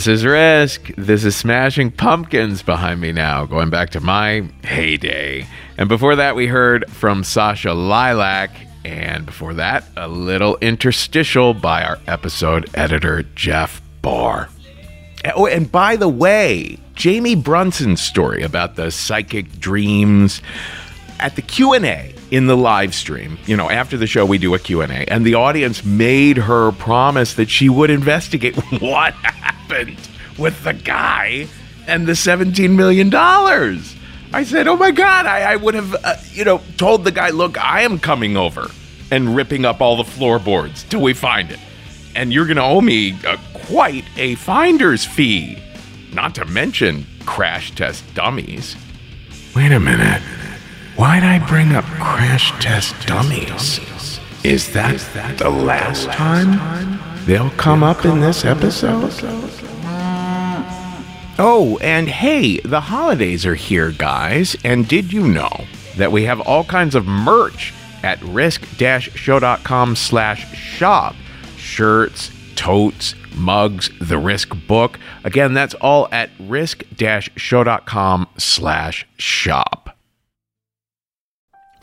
This 0.00 0.08
is 0.08 0.24
Risk. 0.24 0.90
This 0.96 1.26
is 1.26 1.36
Smashing 1.36 1.90
Pumpkins 1.90 2.62
behind 2.62 3.02
me 3.02 3.12
now, 3.12 3.44
going 3.44 3.68
back 3.68 3.90
to 3.90 4.00
my 4.00 4.48
heyday. 4.64 5.46
And 5.76 5.90
before 5.90 6.16
that, 6.16 6.34
we 6.34 6.46
heard 6.46 6.90
from 6.90 7.22
Sasha 7.22 7.74
Lilac. 7.74 8.50
And 8.82 9.26
before 9.26 9.52
that, 9.52 9.84
a 9.98 10.08
little 10.08 10.56
interstitial 10.62 11.52
by 11.52 11.84
our 11.84 11.98
episode 12.06 12.70
editor, 12.72 13.24
Jeff 13.34 13.82
Barr. 14.00 14.48
Eh, 15.22 15.32
oh, 15.36 15.44
and 15.44 15.70
by 15.70 15.96
the 15.96 16.08
way, 16.08 16.78
Jamie 16.94 17.34
Brunson's 17.34 18.00
story 18.00 18.42
about 18.42 18.76
the 18.76 18.90
psychic 18.90 19.60
dreams 19.60 20.40
at 21.18 21.36
the 21.36 21.42
Q&A 21.42 22.14
in 22.30 22.46
the 22.46 22.56
live 22.56 22.94
stream, 22.94 23.38
you 23.44 23.56
know, 23.56 23.68
after 23.68 23.96
the 23.96 24.06
show 24.06 24.24
we 24.24 24.38
do 24.38 24.54
a 24.54 24.58
Q&A 24.58 24.86
and 24.86 25.26
the 25.26 25.34
audience 25.34 25.84
made 25.84 26.36
her 26.36 26.72
promise 26.72 27.34
that 27.34 27.50
she 27.50 27.68
would 27.68 27.90
investigate 27.90 28.56
what 28.80 29.14
happened 29.80 30.08
with 30.38 30.62
the 30.64 30.72
guy 30.72 31.46
and 31.86 32.06
the 32.06 32.16
17 32.16 32.76
million 32.76 33.10
dollars. 33.10 33.96
I 34.32 34.44
said, 34.44 34.68
"Oh 34.68 34.76
my 34.76 34.90
god, 34.90 35.26
I, 35.26 35.52
I 35.52 35.56
would 35.56 35.74
have 35.74 35.94
uh, 36.04 36.16
you 36.32 36.44
know, 36.44 36.60
told 36.76 37.04
the 37.04 37.10
guy, 37.10 37.30
"Look, 37.30 37.58
I 37.62 37.82
am 37.82 37.98
coming 37.98 38.36
over 38.36 38.70
and 39.10 39.34
ripping 39.34 39.64
up 39.64 39.80
all 39.80 39.96
the 39.96 40.04
floorboards 40.04 40.84
till 40.84 41.02
we 41.02 41.14
find 41.14 41.50
it. 41.50 41.58
And 42.14 42.32
you're 42.32 42.46
going 42.46 42.56
to 42.56 42.62
owe 42.62 42.80
me 42.80 43.18
uh, 43.26 43.36
quite 43.52 44.04
a 44.16 44.36
finder's 44.36 45.04
fee, 45.04 45.58
not 46.12 46.34
to 46.36 46.44
mention 46.44 47.06
crash 47.26 47.74
test 47.74 48.04
dummies." 48.14 48.76
Wait 49.54 49.72
a 49.72 49.80
minute. 49.80 50.22
Why'd 50.94 51.24
I 51.24 51.44
bring 51.48 51.72
up 51.72 51.84
crash 51.84 52.52
test 52.60 52.94
dummies? 53.06 53.80
Is 54.44 54.72
that 54.72 55.38
the 55.38 55.50
last 55.50 56.06
time 56.12 57.00
they'll 57.26 57.50
come 57.50 57.82
up 57.82 58.04
in 58.04 58.20
this 58.20 58.44
episode? 58.44 59.12
Oh, 61.42 61.78
and 61.80 62.06
hey, 62.06 62.60
the 62.60 62.82
holidays 62.82 63.46
are 63.46 63.54
here, 63.54 63.92
guys. 63.92 64.56
And 64.62 64.86
did 64.86 65.10
you 65.10 65.26
know 65.26 65.64
that 65.96 66.12
we 66.12 66.24
have 66.24 66.40
all 66.40 66.64
kinds 66.64 66.94
of 66.94 67.06
merch 67.06 67.72
at 68.02 68.22
risk-show.com 68.22 69.96
slash 69.96 70.54
shop? 70.54 71.14
Shirts, 71.56 72.30
totes, 72.56 73.14
mugs, 73.34 73.90
the 74.00 74.18
Risk 74.18 74.54
book. 74.66 74.98
Again, 75.24 75.54
that's 75.54 75.72
all 75.74 76.08
at 76.12 76.28
risk-show.com 76.38 78.28
slash 78.36 79.06
shop. 79.16 79.89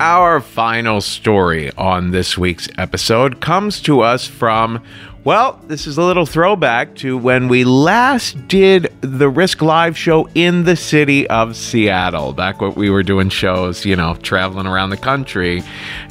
Our 0.00 0.40
final 0.40 1.00
story 1.00 1.70
on 1.78 2.10
this 2.10 2.36
week's 2.36 2.68
episode 2.78 3.40
comes 3.40 3.80
to 3.82 4.00
us 4.00 4.26
from, 4.26 4.82
well, 5.22 5.60
this 5.68 5.86
is 5.86 5.96
a 5.96 6.02
little 6.02 6.26
throwback 6.26 6.96
to 6.96 7.16
when 7.16 7.46
we 7.46 7.62
last 7.62 8.48
did 8.48 8.92
the 9.02 9.28
Risk 9.28 9.62
Live 9.62 9.96
show 9.96 10.28
in 10.34 10.64
the 10.64 10.74
city 10.74 11.28
of 11.28 11.54
Seattle, 11.54 12.32
back 12.32 12.60
when 12.60 12.74
we 12.74 12.90
were 12.90 13.04
doing 13.04 13.28
shows, 13.28 13.84
you 13.84 13.94
know, 13.94 14.16
traveling 14.16 14.66
around 14.66 14.90
the 14.90 14.96
country. 14.96 15.62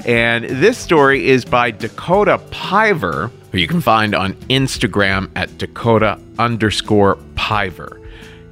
And 0.05 0.45
this 0.45 0.77
story 0.77 1.27
is 1.27 1.43
by 1.43 1.71
Dakota 1.71 2.37
Piver, 2.51 3.31
who 3.51 3.57
you 3.57 3.67
can 3.67 3.81
find 3.81 4.15
on 4.15 4.33
Instagram 4.49 5.29
at 5.35 5.57
Dakota 5.57 6.17
underscore 6.39 7.17
Piver. 7.35 7.99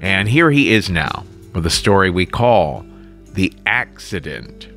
And 0.02 0.28
here 0.28 0.52
he 0.52 0.74
is 0.74 0.90
now 0.90 1.24
with 1.54 1.66
a 1.66 1.72
story 1.72 2.10
we 2.10 2.26
call 2.26 2.86
The 3.32 3.54
Accident. 3.66 4.68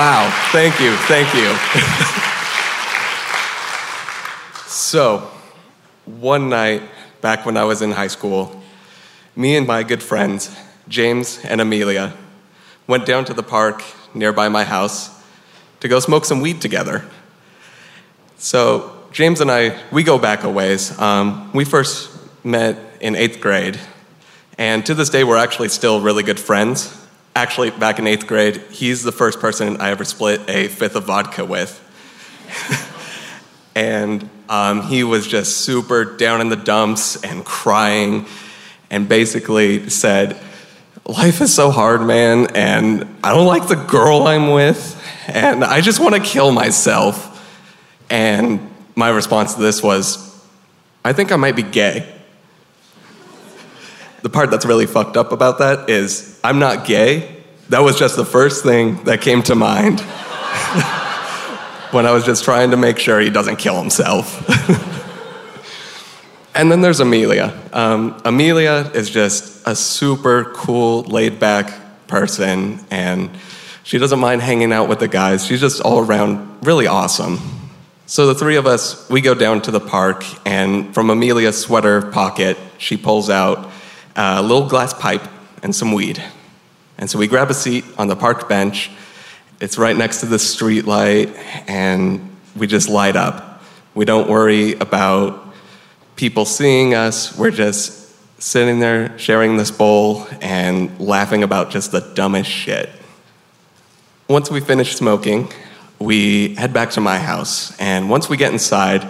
Wow. 0.00 0.30
Thank 0.50 0.80
you. 0.80 0.96
Thank 0.96 1.34
you. 1.34 1.54
so, 4.66 5.30
one 6.06 6.48
night 6.48 6.80
back 7.20 7.44
when 7.44 7.58
I 7.58 7.64
was 7.64 7.82
in 7.82 7.90
high 7.90 8.06
school, 8.06 8.62
me 9.36 9.58
and 9.58 9.66
my 9.66 9.82
good 9.82 10.02
friends, 10.02 10.56
James 10.88 11.38
and 11.44 11.60
Amelia, 11.60 12.14
went 12.86 13.04
down 13.04 13.26
to 13.26 13.34
the 13.34 13.42
park 13.42 13.84
nearby 14.14 14.48
my 14.48 14.64
house 14.64 15.10
to 15.80 15.88
go 15.88 16.00
smoke 16.00 16.24
some 16.24 16.40
weed 16.40 16.62
together. 16.62 17.04
So, 18.38 19.04
James 19.12 19.42
and 19.42 19.50
I, 19.50 19.78
we 19.92 20.02
go 20.02 20.18
back 20.18 20.44
a 20.44 20.50
ways. 20.50 20.98
Um, 20.98 21.52
we 21.52 21.66
first 21.66 22.10
met 22.42 22.78
in 23.02 23.16
eighth 23.16 23.38
grade, 23.38 23.78
and 24.56 24.86
to 24.86 24.94
this 24.94 25.10
day, 25.10 25.24
we're 25.24 25.36
actually 25.36 25.68
still 25.68 26.00
really 26.00 26.22
good 26.22 26.40
friends 26.40 26.99
actually, 27.40 27.70
back 27.70 27.98
in 27.98 28.06
eighth 28.06 28.26
grade, 28.26 28.58
he's 28.70 29.02
the 29.02 29.12
first 29.12 29.40
person 29.40 29.80
I 29.80 29.92
ever 29.92 30.04
split 30.04 30.42
a 30.46 30.68
fifth 30.68 30.94
of 30.94 31.04
vodka 31.04 31.42
with. 31.42 31.72
and 33.74 34.28
um, 34.50 34.82
he 34.82 35.04
was 35.04 35.26
just 35.26 35.56
super 35.58 36.04
down 36.04 36.42
in 36.42 36.50
the 36.50 36.56
dumps 36.56 37.22
and 37.24 37.42
crying, 37.42 38.26
and 38.90 39.08
basically 39.08 39.88
said, 39.88 40.38
Life 41.06 41.40
is 41.40 41.54
so 41.54 41.70
hard, 41.70 42.02
man, 42.02 42.54
and 42.54 43.06
I 43.24 43.34
don't 43.34 43.46
like 43.46 43.68
the 43.68 43.76
girl 43.76 44.26
I'm 44.26 44.50
with, 44.50 45.02
and 45.26 45.64
I 45.64 45.80
just 45.80 45.98
want 45.98 46.14
to 46.14 46.20
kill 46.20 46.52
myself. 46.52 47.26
And 48.10 48.68
my 48.94 49.08
response 49.08 49.54
to 49.54 49.62
this 49.62 49.82
was, 49.82 50.46
I 51.06 51.14
think 51.14 51.32
I 51.32 51.36
might 51.36 51.56
be 51.56 51.62
gay. 51.62 52.19
The 54.22 54.28
part 54.28 54.50
that's 54.50 54.66
really 54.66 54.86
fucked 54.86 55.16
up 55.16 55.32
about 55.32 55.58
that 55.58 55.88
is 55.88 56.38
I'm 56.44 56.58
not 56.58 56.86
gay. 56.86 57.36
That 57.70 57.80
was 57.80 57.98
just 57.98 58.16
the 58.16 58.24
first 58.24 58.62
thing 58.62 59.02
that 59.04 59.20
came 59.20 59.42
to 59.44 59.54
mind 59.54 60.00
when 61.92 62.04
I 62.06 62.12
was 62.12 62.24
just 62.24 62.44
trying 62.44 62.72
to 62.72 62.76
make 62.76 62.98
sure 62.98 63.20
he 63.20 63.30
doesn't 63.30 63.56
kill 63.56 63.80
himself. 63.80 64.46
and 66.54 66.70
then 66.70 66.80
there's 66.80 67.00
Amelia. 67.00 67.58
Um, 67.72 68.20
Amelia 68.24 68.90
is 68.94 69.08
just 69.08 69.66
a 69.66 69.74
super 69.74 70.52
cool, 70.54 71.02
laid 71.02 71.38
back 71.38 72.06
person, 72.08 72.80
and 72.90 73.30
she 73.84 73.98
doesn't 73.98 74.18
mind 74.18 74.42
hanging 74.42 74.72
out 74.72 74.88
with 74.88 74.98
the 74.98 75.08
guys. 75.08 75.46
She's 75.46 75.60
just 75.60 75.80
all 75.80 76.00
around 76.00 76.66
really 76.66 76.86
awesome. 76.86 77.38
So 78.06 78.26
the 78.26 78.34
three 78.34 78.56
of 78.56 78.66
us, 78.66 79.08
we 79.08 79.20
go 79.20 79.34
down 79.34 79.62
to 79.62 79.70
the 79.70 79.80
park, 79.80 80.24
and 80.44 80.92
from 80.92 81.10
Amelia's 81.10 81.60
sweater 81.60 82.02
pocket, 82.02 82.58
she 82.76 82.96
pulls 82.96 83.30
out 83.30 83.70
a 84.20 84.42
little 84.42 84.68
glass 84.68 84.92
pipe 84.92 85.26
and 85.62 85.74
some 85.74 85.92
weed. 85.92 86.22
And 86.98 87.08
so 87.08 87.18
we 87.18 87.26
grab 87.26 87.50
a 87.50 87.54
seat 87.54 87.84
on 87.96 88.08
the 88.08 88.16
park 88.16 88.48
bench. 88.48 88.90
It's 89.60 89.78
right 89.78 89.96
next 89.96 90.20
to 90.20 90.26
the 90.26 90.38
street 90.38 90.86
light, 90.86 91.34
and 91.66 92.36
we 92.54 92.66
just 92.66 92.88
light 92.88 93.16
up. 93.16 93.62
We 93.94 94.04
don't 94.04 94.28
worry 94.28 94.74
about 94.74 95.54
people 96.16 96.44
seeing 96.44 96.94
us. 96.94 97.36
We're 97.36 97.50
just 97.50 97.98
sitting 98.42 98.78
there 98.78 99.18
sharing 99.18 99.56
this 99.56 99.70
bowl 99.70 100.26
and 100.42 100.98
laughing 101.00 101.42
about 101.42 101.70
just 101.70 101.92
the 101.92 102.00
dumbest 102.00 102.50
shit. 102.50 102.90
Once 104.28 104.50
we 104.50 104.60
finish 104.60 104.96
smoking, 104.96 105.50
we 105.98 106.54
head 106.56 106.72
back 106.74 106.90
to 106.90 107.00
my 107.00 107.18
house. 107.18 107.76
And 107.78 108.10
once 108.10 108.28
we 108.28 108.36
get 108.36 108.52
inside, 108.52 109.06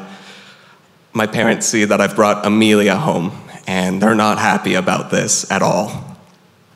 my 1.12 1.26
parents 1.26 1.66
see 1.66 1.84
that 1.84 2.00
I've 2.00 2.14
brought 2.14 2.46
Amelia 2.46 2.96
home 2.96 3.32
and 3.70 4.02
they're 4.02 4.16
not 4.16 4.40
happy 4.40 4.74
about 4.74 5.12
this 5.12 5.48
at 5.48 5.62
all. 5.62 6.16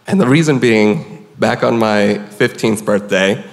And 0.07 0.20
the 0.20 0.28
reason 0.28 0.61
being, 0.61 1.26
back 1.36 1.64
on 1.64 1.76
my 1.76 2.20
15th 2.38 2.84
birthday, 2.84 3.45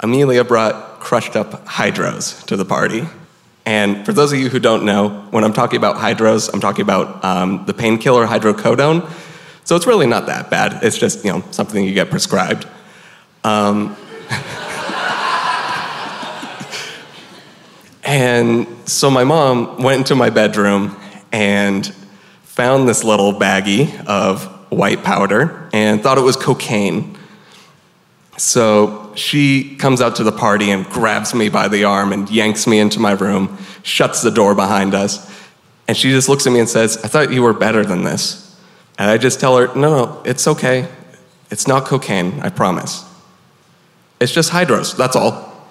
Amelia 0.00 0.42
brought 0.42 0.98
crushed 0.98 1.36
up 1.36 1.64
hydros 1.66 2.44
to 2.46 2.56
the 2.56 2.64
party. 2.64 3.06
And 3.64 4.04
for 4.04 4.12
those 4.12 4.32
of 4.32 4.40
you 4.40 4.48
who 4.48 4.58
don't 4.58 4.84
know, 4.84 5.28
when 5.30 5.44
I'm 5.44 5.52
talking 5.52 5.76
about 5.76 5.98
hydros, 5.98 6.52
I'm 6.52 6.58
talking 6.58 6.82
about 6.82 7.24
um, 7.24 7.64
the 7.66 7.74
painkiller 7.74 8.26
hydrocodone. 8.26 9.08
So 9.62 9.76
it's 9.76 9.86
really 9.86 10.08
not 10.08 10.26
that 10.26 10.50
bad. 10.50 10.82
It's 10.82 10.98
just 10.98 11.24
you 11.24 11.30
know 11.30 11.44
something 11.52 11.84
you 11.84 11.94
get 11.94 12.10
prescribed. 12.10 12.66
Um, 13.44 13.96
and 18.02 18.66
so 18.88 19.12
my 19.12 19.22
mom 19.22 19.80
went 19.80 19.98
into 19.98 20.16
my 20.16 20.30
bedroom 20.30 20.96
and 21.30 21.94
found 22.58 22.88
this 22.88 23.04
little 23.04 23.32
baggie 23.32 24.04
of 24.06 24.42
white 24.72 25.04
powder 25.04 25.70
and 25.72 26.02
thought 26.02 26.18
it 26.18 26.22
was 26.22 26.34
cocaine. 26.34 27.16
So 28.36 29.12
she 29.14 29.76
comes 29.76 30.00
out 30.00 30.16
to 30.16 30.24
the 30.24 30.32
party 30.32 30.72
and 30.72 30.84
grabs 30.84 31.36
me 31.36 31.50
by 31.50 31.68
the 31.68 31.84
arm 31.84 32.12
and 32.12 32.28
yanks 32.28 32.66
me 32.66 32.80
into 32.80 32.98
my 32.98 33.12
room, 33.12 33.58
shuts 33.84 34.22
the 34.22 34.32
door 34.32 34.56
behind 34.56 34.92
us, 34.92 35.24
and 35.86 35.96
she 35.96 36.10
just 36.10 36.28
looks 36.28 36.48
at 36.48 36.52
me 36.52 36.58
and 36.58 36.68
says, 36.68 36.96
I 37.04 37.06
thought 37.06 37.32
you 37.32 37.42
were 37.42 37.52
better 37.52 37.84
than 37.84 38.02
this. 38.02 38.60
And 38.98 39.08
I 39.08 39.18
just 39.18 39.38
tell 39.38 39.56
her, 39.56 39.68
no, 39.76 40.04
no, 40.04 40.22
it's 40.24 40.48
okay. 40.48 40.88
It's 41.52 41.68
not 41.68 41.84
cocaine, 41.84 42.40
I 42.40 42.48
promise. 42.48 43.04
It's 44.20 44.32
just 44.32 44.50
hydros, 44.50 44.96
that's 44.96 45.14
all. 45.14 45.64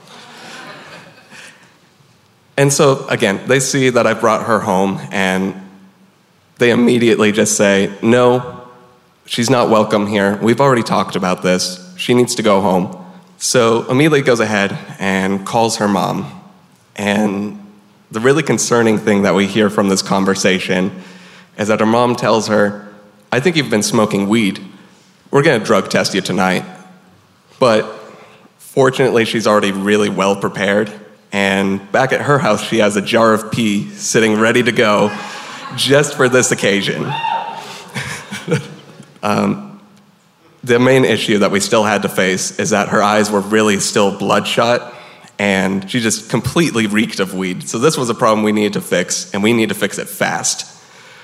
And 2.55 2.71
so, 2.71 3.05
again, 3.09 3.45
they 3.45 3.59
see 3.59 3.89
that 3.89 4.07
I 4.07 4.13
brought 4.13 4.47
her 4.47 4.61
home 4.61 5.01
and 5.11 5.66
they 6.60 6.72
immediately 6.72 7.32
just 7.32 7.55
say, 7.55 7.95
no, 8.01 8.68
she's 9.26 9.49
not 9.49 9.70
welcome 9.70 10.08
here. 10.08 10.38
We've 10.38 10.62
already 10.62 10.84
talked 10.84 11.16
about 11.16 11.43
this. 11.43 11.93
She 11.97 12.14
needs 12.14 12.36
to 12.36 12.43
go 12.43 12.62
home. 12.62 13.05
So 13.38 13.88
Amelia 13.89 14.24
goes 14.24 14.39
ahead 14.39 14.78
and 14.99 15.45
calls 15.45 15.78
her 15.78 15.88
mom. 15.88 16.32
And 16.95 17.64
the 18.10 18.20
really 18.20 18.41
concerning 18.41 18.97
thing 18.97 19.24
that 19.24 19.36
we 19.36 19.45
hear 19.45 19.70
from 19.70 19.89
this 19.89 20.01
conversation 20.01 21.03
is 21.58 21.68
that 21.68 21.80
her 21.80 21.86
mom 21.86 22.16
tells 22.16 22.47
her, 22.47 22.88
I 23.32 23.39
think 23.39 23.55
you've 23.55 23.70
been 23.70 23.84
smoking 23.84 24.28
weed. 24.28 24.60
We're 25.30 25.43
going 25.43 25.60
to 25.60 25.66
drug 25.66 25.89
test 25.89 26.16
you 26.16 26.22
tonight. 26.22 26.64
But 27.60 27.84
fortunately, 28.58 29.26
she's 29.26 29.45
already 29.45 29.72
really 29.72 30.10
well 30.10 30.36
prepared. 30.36 30.91
And 31.32 31.91
back 31.91 32.14
at 32.14 32.22
her 32.22 32.39
house, 32.39 32.64
she 32.64 32.78
has 32.78 32.95
a 32.95 33.01
jar 33.01 33.34
of 33.34 33.51
pee 33.51 33.89
sitting 33.89 34.39
ready 34.39 34.64
to 34.64 34.72
go 34.72 35.10
just 35.76 36.15
for 36.15 36.30
this 36.30 36.51
occasion. 36.51 37.03
um, 39.24 39.82
the 40.63 40.80
main 40.80 41.05
issue 41.05 41.39
that 41.39 41.51
we 41.51 41.59
still 41.59 41.84
had 41.84 42.01
to 42.03 42.09
face 42.09 42.59
is 42.59 42.72
that 42.72 42.89
her 42.89 43.01
eyes 43.01 43.32
were 43.32 43.41
really 43.41 43.80
still 43.80 44.18
bloodshot 44.18 44.93
and 45.39 45.89
she 45.89 45.99
just 45.99 46.30
completely 46.30 46.88
reeked 46.88 47.20
of 47.20 47.34
weed. 47.34 47.68
So, 47.68 47.78
this 47.78 47.97
was 47.97 48.09
a 48.09 48.15
problem 48.15 48.43
we 48.43 48.51
needed 48.51 48.74
to 48.74 48.82
fix, 48.82 49.32
and 49.34 49.43
we 49.43 49.53
need 49.53 49.70
to 49.70 49.76
fix 49.76 49.97
it 49.97 50.09
fast. 50.09 50.74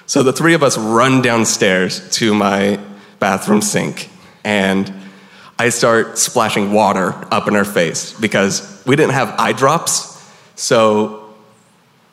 So, 0.05 0.23
the 0.23 0.33
three 0.33 0.53
of 0.53 0.63
us 0.63 0.77
run 0.77 1.21
downstairs 1.21 2.09
to 2.17 2.33
my 2.33 2.79
bathroom 3.19 3.61
sink, 3.61 4.09
and 4.43 4.93
I 5.57 5.69
start 5.69 6.17
splashing 6.17 6.73
water 6.73 7.15
up 7.31 7.47
in 7.47 7.55
her 7.55 7.65
face 7.65 8.13
because 8.19 8.83
we 8.85 8.95
didn't 8.95 9.13
have 9.13 9.33
eye 9.39 9.53
drops. 9.53 10.09
So, 10.55 11.33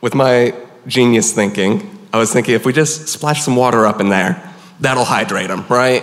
with 0.01 0.15
my 0.15 0.55
genius 0.87 1.33
thinking, 1.33 1.99
I 2.13 2.19
was 2.19 2.33
thinking 2.33 2.55
if 2.55 2.67
we 2.67 2.73
just 2.73 3.09
splash 3.09 3.43
some 3.43 3.57
water 3.57 3.87
up 3.87 4.01
in 4.01 4.09
there, 4.09 4.53
that'll 4.81 5.05
hydrate 5.05 5.49
them, 5.49 5.65
right? 5.69 6.03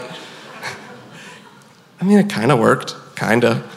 I 1.99 2.05
mean, 2.05 2.19
it 2.19 2.29
kind 2.29 2.51
of 2.51 2.59
worked, 2.59 2.95
kind 3.15 3.43
of. 3.43 3.73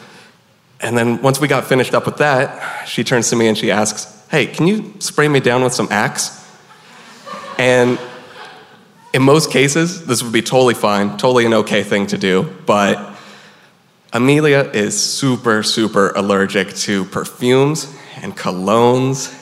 And 0.79 0.97
then 0.97 1.21
once 1.21 1.39
we 1.39 1.47
got 1.47 1.65
finished 1.65 1.93
up 1.93 2.05
with 2.05 2.17
that, 2.17 2.85
she 2.87 3.03
turns 3.03 3.29
to 3.29 3.35
me 3.35 3.47
and 3.47 3.57
she 3.57 3.71
asks, 3.71 4.17
Hey, 4.29 4.47
can 4.47 4.65
you 4.65 4.93
spray 4.99 5.27
me 5.27 5.39
down 5.39 5.63
with 5.63 5.73
some 5.73 5.87
Axe? 5.91 6.37
And 7.57 7.99
in 9.13 9.21
most 9.21 9.51
cases, 9.51 10.05
this 10.05 10.23
would 10.23 10.31
be 10.31 10.41
totally 10.41 10.73
fine, 10.73 11.17
totally 11.17 11.45
an 11.45 11.53
okay 11.53 11.83
thing 11.83 12.07
to 12.07 12.17
do, 12.17 12.43
but 12.65 13.13
Amelia 14.13 14.69
is 14.73 14.99
super, 14.99 15.63
super 15.63 16.09
allergic 16.11 16.73
to 16.75 17.05
perfumes 17.05 17.93
and 18.21 18.35
colognes, 18.35 19.37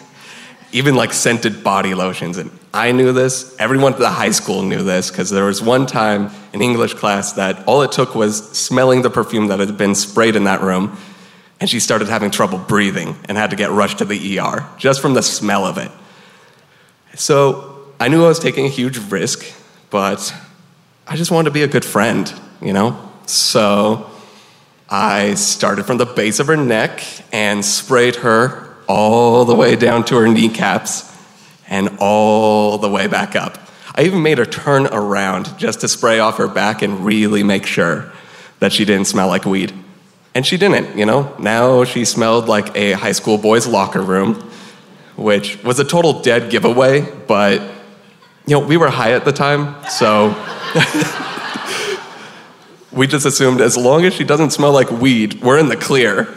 even 0.71 0.95
like 0.95 1.13
scented 1.13 1.63
body 1.63 1.93
lotions. 1.93 2.37
And 2.37 2.51
I 2.73 2.91
knew 2.91 3.13
this. 3.13 3.55
Everyone 3.57 3.93
at 3.93 3.99
the 3.99 4.09
high 4.09 4.29
school 4.31 4.61
knew 4.61 4.83
this 4.83 5.09
because 5.09 5.31
there 5.31 5.45
was 5.45 5.61
one 5.61 5.87
time 5.87 6.29
in 6.53 6.61
English 6.61 6.93
class 6.93 7.33
that 7.33 7.67
all 7.67 7.81
it 7.81 7.91
took 7.91 8.13
was 8.13 8.47
smelling 8.51 9.01
the 9.01 9.09
perfume 9.09 9.47
that 9.47 9.59
had 9.59 9.75
been 9.77 9.95
sprayed 9.95 10.35
in 10.35 10.43
that 10.43 10.61
room, 10.61 10.97
and 11.59 11.69
she 11.69 11.79
started 11.79 12.07
having 12.09 12.29
trouble 12.29 12.59
breathing 12.59 13.17
and 13.27 13.37
had 13.37 13.49
to 13.49 13.55
get 13.55 13.71
rushed 13.71 13.97
to 13.99 14.05
the 14.05 14.39
ER 14.39 14.67
just 14.77 15.01
from 15.01 15.15
the 15.15 15.23
smell 15.23 15.65
of 15.65 15.77
it. 15.77 15.91
So 17.15 17.87
I 17.99 18.07
knew 18.07 18.23
I 18.23 18.27
was 18.27 18.39
taking 18.39 18.65
a 18.65 18.69
huge 18.69 18.97
risk, 19.11 19.45
but 19.89 20.33
I 21.07 21.15
just 21.15 21.31
wanted 21.31 21.49
to 21.49 21.53
be 21.53 21.63
a 21.63 21.67
good 21.67 21.83
friend, 21.83 22.31
you 22.61 22.71
know? 22.71 23.11
So 23.25 24.09
I 24.87 25.33
started 25.33 25.85
from 25.85 25.97
the 25.97 26.05
base 26.05 26.39
of 26.39 26.47
her 26.47 26.55
neck 26.55 27.03
and 27.33 27.65
sprayed 27.65 28.17
her 28.17 28.75
all 28.87 29.43
the 29.43 29.55
way 29.55 29.75
down 29.75 30.05
to 30.05 30.15
her 30.17 30.27
kneecaps 30.27 31.09
and 31.69 31.97
all 31.99 32.77
the 32.77 32.89
way 32.89 33.07
back 33.07 33.35
up. 33.35 33.57
I 33.95 34.03
even 34.03 34.21
made 34.21 34.37
her 34.37 34.45
turn 34.45 34.87
around 34.87 35.57
just 35.57 35.81
to 35.81 35.87
spray 35.87 36.19
off 36.19 36.37
her 36.37 36.47
back 36.47 36.81
and 36.81 37.05
really 37.05 37.43
make 37.43 37.65
sure 37.65 38.11
that 38.59 38.73
she 38.73 38.85
didn't 38.85 39.07
smell 39.07 39.27
like 39.27 39.45
weed. 39.45 39.73
And 40.35 40.45
she 40.45 40.57
didn't, 40.57 40.97
you 40.97 41.05
know? 41.05 41.35
Now 41.39 41.83
she 41.83 42.05
smelled 42.05 42.47
like 42.47 42.75
a 42.75 42.93
high 42.93 43.13
school 43.13 43.37
boy's 43.37 43.67
locker 43.67 44.01
room, 44.01 44.35
which 45.15 45.61
was 45.63 45.79
a 45.79 45.83
total 45.83 46.21
dead 46.21 46.49
giveaway, 46.49 47.01
but, 47.27 47.61
you 48.45 48.53
know, 48.53 48.59
we 48.59 48.77
were 48.77 48.89
high 48.89 49.13
at 49.13 49.25
the 49.25 49.31
time, 49.31 49.75
so. 49.89 50.35
we 52.91 53.07
just 53.07 53.25
assumed 53.25 53.61
as 53.61 53.77
long 53.77 54.05
as 54.05 54.13
she 54.13 54.23
doesn't 54.23 54.51
smell 54.51 54.71
like 54.71 54.91
weed, 54.91 55.41
we're 55.41 55.57
in 55.57 55.67
the 55.67 55.75
clear. 55.75 56.25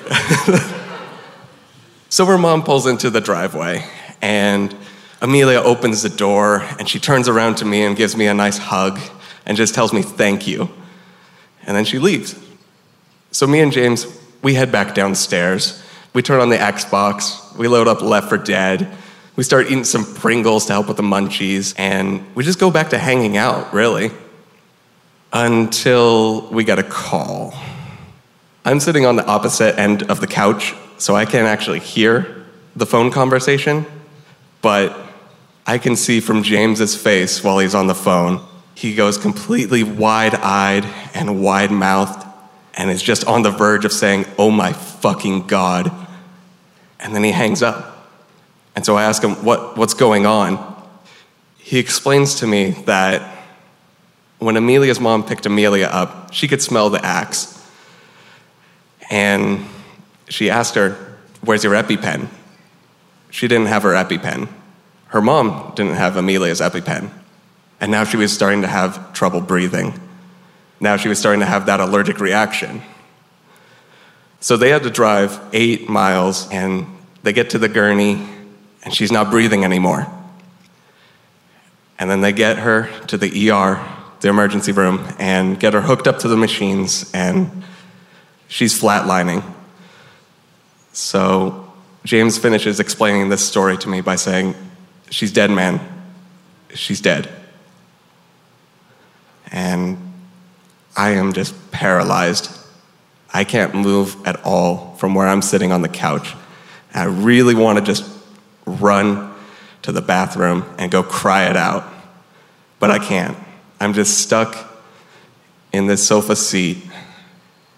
so 2.08 2.26
her 2.26 2.38
mom 2.38 2.62
pulls 2.62 2.86
into 2.86 3.10
the 3.10 3.20
driveway, 3.20 3.84
and 4.20 4.74
Amelia 5.22 5.60
opens 5.60 6.02
the 6.02 6.10
door, 6.10 6.62
and 6.78 6.86
she 6.86 6.98
turns 6.98 7.28
around 7.28 7.54
to 7.56 7.64
me 7.64 7.82
and 7.82 7.96
gives 7.96 8.14
me 8.14 8.26
a 8.26 8.34
nice 8.34 8.58
hug 8.58 9.00
and 9.46 9.56
just 9.56 9.74
tells 9.74 9.94
me 9.94 10.02
thank 10.02 10.46
you. 10.46 10.68
And 11.66 11.74
then 11.74 11.86
she 11.86 11.98
leaves. 11.98 12.38
So 13.30 13.46
me 13.46 13.60
and 13.60 13.72
James, 13.72 14.06
we 14.42 14.52
head 14.52 14.70
back 14.70 14.94
downstairs. 14.94 15.82
We 16.12 16.20
turn 16.20 16.40
on 16.40 16.50
the 16.50 16.56
Xbox, 16.58 17.56
we 17.56 17.68
load 17.68 17.88
up 17.88 18.02
Left 18.02 18.28
4 18.28 18.36
Dead, 18.36 18.92
we 19.34 19.44
start 19.44 19.66
eating 19.66 19.84
some 19.84 20.04
Pringles 20.04 20.66
to 20.66 20.74
help 20.74 20.88
with 20.88 20.98
the 20.98 21.02
munchies, 21.02 21.74
and 21.78 22.22
we 22.34 22.44
just 22.44 22.58
go 22.58 22.70
back 22.70 22.90
to 22.90 22.98
hanging 22.98 23.38
out, 23.38 23.72
really 23.72 24.10
until 25.32 26.46
we 26.48 26.64
get 26.64 26.78
a 26.78 26.82
call. 26.82 27.54
I'm 28.64 28.80
sitting 28.80 29.06
on 29.06 29.16
the 29.16 29.26
opposite 29.26 29.78
end 29.78 30.04
of 30.04 30.20
the 30.20 30.26
couch, 30.26 30.74
so 30.98 31.16
I 31.16 31.24
can't 31.24 31.48
actually 31.48 31.80
hear 31.80 32.44
the 32.76 32.86
phone 32.86 33.10
conversation, 33.10 33.86
but 34.60 34.96
I 35.66 35.78
can 35.78 35.96
see 35.96 36.20
from 36.20 36.42
James's 36.42 36.96
face 36.96 37.44
while 37.44 37.58
he's 37.58 37.74
on 37.74 37.86
the 37.86 37.94
phone, 37.94 38.44
he 38.74 38.94
goes 38.94 39.16
completely 39.16 39.82
wide 39.82 40.34
eyed 40.34 40.84
and 41.14 41.42
wide 41.42 41.70
mouthed 41.70 42.26
and 42.74 42.90
is 42.90 43.02
just 43.02 43.24
on 43.26 43.42
the 43.42 43.50
verge 43.50 43.84
of 43.84 43.92
saying, 43.92 44.26
Oh 44.38 44.50
my 44.50 44.72
fucking 44.72 45.46
God. 45.46 45.92
And 46.98 47.14
then 47.14 47.22
he 47.22 47.32
hangs 47.32 47.62
up. 47.62 48.08
And 48.74 48.84
so 48.84 48.96
I 48.96 49.04
ask 49.04 49.22
him, 49.22 49.44
what, 49.44 49.76
What's 49.76 49.94
going 49.94 50.26
on? 50.26 50.68
He 51.58 51.78
explains 51.78 52.36
to 52.36 52.46
me 52.46 52.70
that 52.86 53.44
when 54.38 54.56
Amelia's 54.56 54.98
mom 54.98 55.24
picked 55.24 55.46
Amelia 55.46 55.86
up, 55.86 56.32
she 56.32 56.48
could 56.48 56.60
smell 56.60 56.90
the 56.90 57.04
axe. 57.04 57.64
And 59.10 59.64
she 60.28 60.50
asked 60.50 60.74
her, 60.74 61.18
Where's 61.42 61.62
your 61.62 61.74
EpiPen? 61.74 62.28
She 63.30 63.46
didn't 63.46 63.66
have 63.66 63.84
her 63.84 63.92
EpiPen. 63.92 64.48
Her 65.12 65.20
mom 65.20 65.74
didn't 65.76 65.96
have 65.96 66.16
Amelia's 66.16 66.62
EpiPen. 66.62 67.10
And 67.82 67.90
now 67.90 68.04
she 68.04 68.16
was 68.16 68.32
starting 68.32 68.62
to 68.62 68.66
have 68.66 69.12
trouble 69.12 69.42
breathing. 69.42 70.00
Now 70.80 70.96
she 70.96 71.08
was 71.08 71.18
starting 71.18 71.40
to 71.40 71.46
have 71.46 71.66
that 71.66 71.80
allergic 71.80 72.18
reaction. 72.18 72.80
So 74.40 74.56
they 74.56 74.70
had 74.70 74.84
to 74.84 74.90
drive 74.90 75.38
eight 75.52 75.86
miles, 75.86 76.48
and 76.50 76.86
they 77.22 77.34
get 77.34 77.50
to 77.50 77.58
the 77.58 77.68
gurney, 77.68 78.26
and 78.82 78.94
she's 78.94 79.12
not 79.12 79.30
breathing 79.30 79.64
anymore. 79.64 80.06
And 81.98 82.10
then 82.10 82.22
they 82.22 82.32
get 82.32 82.56
her 82.58 82.88
to 83.08 83.18
the 83.18 83.50
ER, 83.50 83.86
the 84.20 84.28
emergency 84.28 84.72
room, 84.72 85.06
and 85.18 85.60
get 85.60 85.74
her 85.74 85.82
hooked 85.82 86.08
up 86.08 86.20
to 86.20 86.28
the 86.28 86.38
machines, 86.38 87.10
and 87.12 87.64
she's 88.48 88.80
flatlining. 88.80 89.44
So 90.94 91.70
James 92.02 92.38
finishes 92.38 92.80
explaining 92.80 93.28
this 93.28 93.46
story 93.46 93.76
to 93.76 93.88
me 93.90 94.00
by 94.00 94.16
saying, 94.16 94.54
She's 95.12 95.30
dead, 95.30 95.50
man. 95.50 95.78
She's 96.72 97.02
dead. 97.02 97.28
And 99.50 99.98
I 100.96 101.10
am 101.10 101.34
just 101.34 101.70
paralyzed. 101.70 102.50
I 103.32 103.44
can't 103.44 103.74
move 103.74 104.16
at 104.26 104.42
all 104.42 104.96
from 104.96 105.14
where 105.14 105.28
I'm 105.28 105.42
sitting 105.42 105.70
on 105.70 105.82
the 105.82 105.88
couch. 105.90 106.34
I 106.94 107.04
really 107.04 107.54
want 107.54 107.78
to 107.78 107.84
just 107.84 108.10
run 108.64 109.34
to 109.82 109.92
the 109.92 110.00
bathroom 110.00 110.64
and 110.78 110.90
go 110.90 111.02
cry 111.02 111.44
it 111.44 111.58
out. 111.58 111.84
But 112.78 112.90
I 112.90 112.98
can't. 112.98 113.36
I'm 113.80 113.92
just 113.92 114.16
stuck 114.16 114.82
in 115.74 115.88
this 115.88 116.06
sofa 116.06 116.36
seat, 116.36 116.78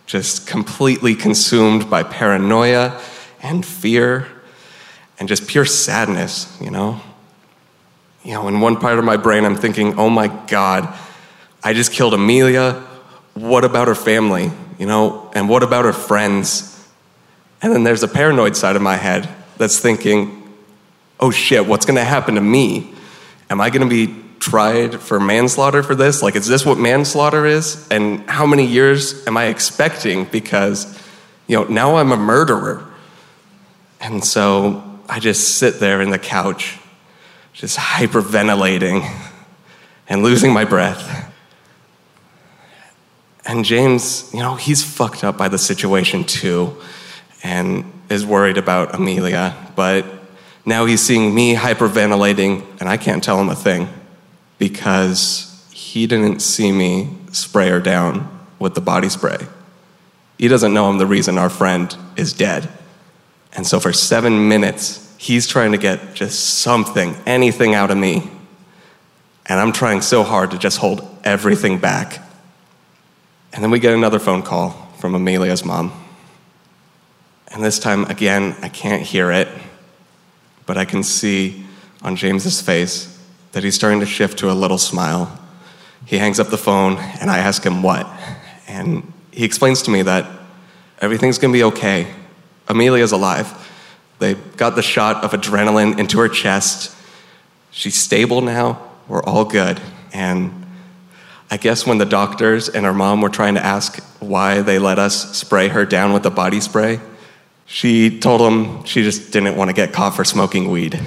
just 0.07 0.47
completely 0.47 1.17
consumed 1.17 1.91
by 1.91 2.05
paranoia 2.05 3.01
and 3.43 3.67
fear 3.67 4.29
and 5.19 5.29
just 5.29 5.49
pure 5.49 5.65
sadness, 5.65 6.57
you 6.61 6.71
know? 6.71 7.01
You 8.25 8.33
know, 8.33 8.49
in 8.49 8.61
one 8.61 8.77
part 8.77 8.99
of 8.99 9.05
my 9.05 9.17
brain, 9.17 9.45
I'm 9.45 9.57
thinking, 9.57 9.99
oh 9.99 10.09
my 10.09 10.29
God, 10.29 10.93
I 11.63 11.75
just 11.75 11.93
killed 11.93 12.15
Amelia. 12.15 12.83
What 13.35 13.65
about 13.65 13.87
her 13.87 13.95
family? 13.95 14.51
You 14.79 14.87
know, 14.87 15.31
and 15.35 15.49
what 15.49 15.63
about 15.63 15.85
her 15.85 15.93
friends? 15.93 16.71
And 17.63 17.73
then 17.73 17.85
there's 17.85 18.03
a 18.03 18.09
paranoid 18.09 18.57
side 18.57 18.77
of 18.77 18.83
my 18.83 18.97
head 18.97 19.29
that's 19.59 19.79
thinking, 19.79 20.53
oh 21.21 21.31
shit, 21.31 21.67
what's 21.67 21.87
gonna 21.87 22.05
happen 22.05 22.35
to 22.35 22.41
me? 22.41 22.93
Am 23.51 23.61
I 23.61 23.71
gonna 23.71 23.87
be 23.87 24.15
tried 24.41 25.01
for 25.01 25.21
manslaughter 25.21 25.83
for 25.83 25.95
this? 25.95 26.23
Like, 26.23 26.37
is 26.37 26.47
this 26.47 26.67
what 26.67 26.79
manslaughter 26.79 27.47
is? 27.47 27.89
And 27.91 28.29
how 28.29 28.47
many 28.47 28.67
years 28.67 29.27
am 29.27 29.37
I 29.37 29.47
expecting? 29.47 30.25
Because, 30.27 31.01
you 31.47 31.57
know, 31.57 31.65
now 31.65 31.97
I'm 31.97 32.13
a 32.13 32.17
murderer. 32.17 32.87
And 34.01 34.25
so 34.25 34.83
I 35.09 35.21
just 35.21 35.57
sit 35.57 35.81
there 35.81 36.03
in 36.03 36.11
the 36.11 36.19
couch, 36.19 36.79
just 37.55 37.79
hyperventilating 37.79 39.09
and 40.09 40.23
losing 40.23 40.53
my 40.53 40.65
breath. 40.65 41.33
And 43.47 43.65
James, 43.65 44.29
you 44.35 44.41
know, 44.41 44.57
he's 44.57 44.83
fucked 44.83 45.23
up 45.23 45.39
by 45.39 45.49
the 45.49 45.59
situation 45.59 46.25
too 46.25 46.77
and 47.43 47.91
is 48.11 48.27
worried 48.27 48.59
about 48.59 48.95
Amelia, 48.95 49.57
but 49.77 50.05
now 50.67 50.85
he's 50.85 51.01
seeing 51.01 51.35
me 51.35 51.55
hyperventilating 51.55 52.65
and 52.81 52.89
I 52.89 52.97
can't 52.97 53.23
tell 53.23 53.41
him 53.41 53.49
a 53.49 53.55
thing 53.55 53.89
because 54.59 55.51
he 55.73 56.07
didn't 56.07 56.41
see 56.41 56.73
me 56.73 57.17
spray 57.33 57.69
her 57.69 57.81
down 57.81 58.29
with 58.59 58.75
the 58.75 58.81
body 58.81 59.09
spray. 59.09 59.39
He 60.39 60.49
doesn't 60.49 60.75
know 60.75 60.87
I'm 60.87 60.99
the 60.99 61.07
reason 61.07 61.39
our 61.39 61.51
friend 61.51 61.97
is 62.17 62.33
dead. 62.33 62.69
And 63.53 63.67
so 63.67 63.79
for 63.79 63.93
seven 63.93 64.49
minutes, 64.49 65.04
he's 65.19 65.47
trying 65.47 65.73
to 65.73 65.79
get 65.79 66.15
just 66.15 66.59
something, 66.61 67.17
anything 67.27 67.75
out 67.75 67.91
of 67.91 67.97
me. 67.97 68.31
And 69.47 69.61
I'm 69.61 69.73
trying 69.73 70.01
so 70.01 70.23
hard 70.23 70.51
to 70.53 70.59
just 70.59 70.79
hold 70.79 71.07
everything 71.25 71.79
back. 71.79 72.21
And 73.53 73.63
then 73.63 73.71
we 73.71 73.79
get 73.79 73.95
another 73.95 74.19
phone 74.19 74.43
call 74.43 74.71
from 74.99 75.15
Amelia's 75.15 75.65
mom. 75.65 75.93
And 77.49 77.63
this 77.63 77.79
time, 77.79 78.05
again, 78.07 78.57
I 78.63 78.69
can't 78.69 79.03
hear 79.03 79.31
it, 79.31 79.49
but 80.67 80.77
I 80.77 80.85
can 80.85 81.03
see 81.03 81.65
on 82.03 82.17
James's 82.17 82.61
face 82.61 83.11
that 83.53 83.63
he's 83.63 83.75
starting 83.75 84.01
to 84.01 84.07
shift 84.07 84.39
to 84.39 84.51
a 84.51 84.53
little 84.53 84.79
smile. 84.79 85.39
He 86.07 86.19
hangs 86.19 86.41
up 86.41 86.49
the 86.49 86.59
phone, 86.59 86.99
and 87.21 87.31
I 87.31 87.39
ask 87.39 87.65
him 87.65 87.83
what. 87.83 88.09
And 88.67 89.13
he 89.31 89.45
explains 89.45 89.83
to 89.83 89.91
me 89.91 90.03
that 90.03 90.29
everything's 91.01 91.39
gonna 91.39 91.53
be 91.53 91.65
okay. 91.65 92.13
Amelia's 92.69 93.13
alive. 93.13 93.53
They 94.19 94.35
got 94.35 94.77
the 94.77 94.83
shot 94.83 95.25
of 95.25 95.33
adrenaline 95.33 95.99
into 95.99 96.19
her 96.21 96.29
chest. 96.29 96.95
She's 97.71 97.97
stable 97.97 98.41
now. 98.41 98.81
We're 99.09 99.23
all 99.23 99.45
good. 99.45 99.81
And 100.13 100.67
I 101.51 101.57
guess 101.57 101.87
when 101.87 101.99
the 101.99 102.07
doctors 102.07 102.69
and 102.69 102.87
her 102.87 102.95
mom 102.95 103.21
were 103.21 103.29
trying 103.29 103.55
to 103.55 103.65
ask 103.65 104.03
why 104.21 104.63
they 104.63 104.79
let 104.79 104.99
us 104.99 105.37
spray 105.37 105.69
her 105.69 105.85
down 105.85 106.13
with 106.13 106.23
the 106.23 106.31
body 106.31 106.61
spray, 106.61 107.01
she 107.67 108.19
told 108.19 108.41
them 108.41 108.85
she 108.85 109.03
just 109.03 109.33
didn't 109.33 109.57
want 109.57 109.69
to 109.69 109.75
get 109.75 109.93
caught 109.93 110.15
for 110.15 110.25
smoking 110.25 110.71
weed. 110.71 111.01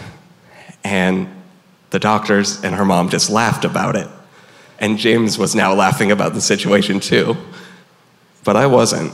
And 0.84 1.28
the 1.90 2.00
doctors 2.00 2.64
and 2.64 2.76
her 2.76 2.86
mom 2.86 3.10
just 3.10 3.30
laughed 3.30 3.66
about 3.66 3.96
it. 3.96 4.08
And 4.80 4.98
James 4.98 5.38
was 5.38 5.56
now 5.56 5.74
laughing 5.74 6.12
about 6.12 6.34
the 6.34 6.42
situation 6.42 7.00
too. 7.00 7.36
But 8.44 8.56
I 8.56 8.68
wasn't. 8.68 9.14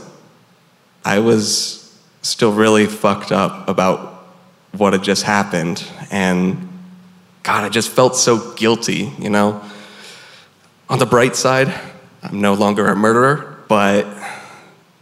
I 1.05 1.19
was 1.19 1.82
still 2.23 2.53
really 2.53 2.87
fucked 2.87 3.31
up 3.31 3.69
about 3.69 4.25
what 4.71 4.93
had 4.93 5.03
just 5.03 5.23
happened. 5.23 5.85
And 6.09 6.69
God, 7.43 7.63
I 7.63 7.69
just 7.69 7.89
felt 7.89 8.15
so 8.15 8.53
guilty, 8.53 9.11
you 9.19 9.29
know? 9.29 9.61
On 10.89 10.97
the 10.97 11.05
bright 11.05 11.35
side, 11.35 11.73
I'm 12.23 12.41
no 12.41 12.53
longer 12.53 12.87
a 12.87 12.95
murderer, 12.95 13.59
but 13.67 14.07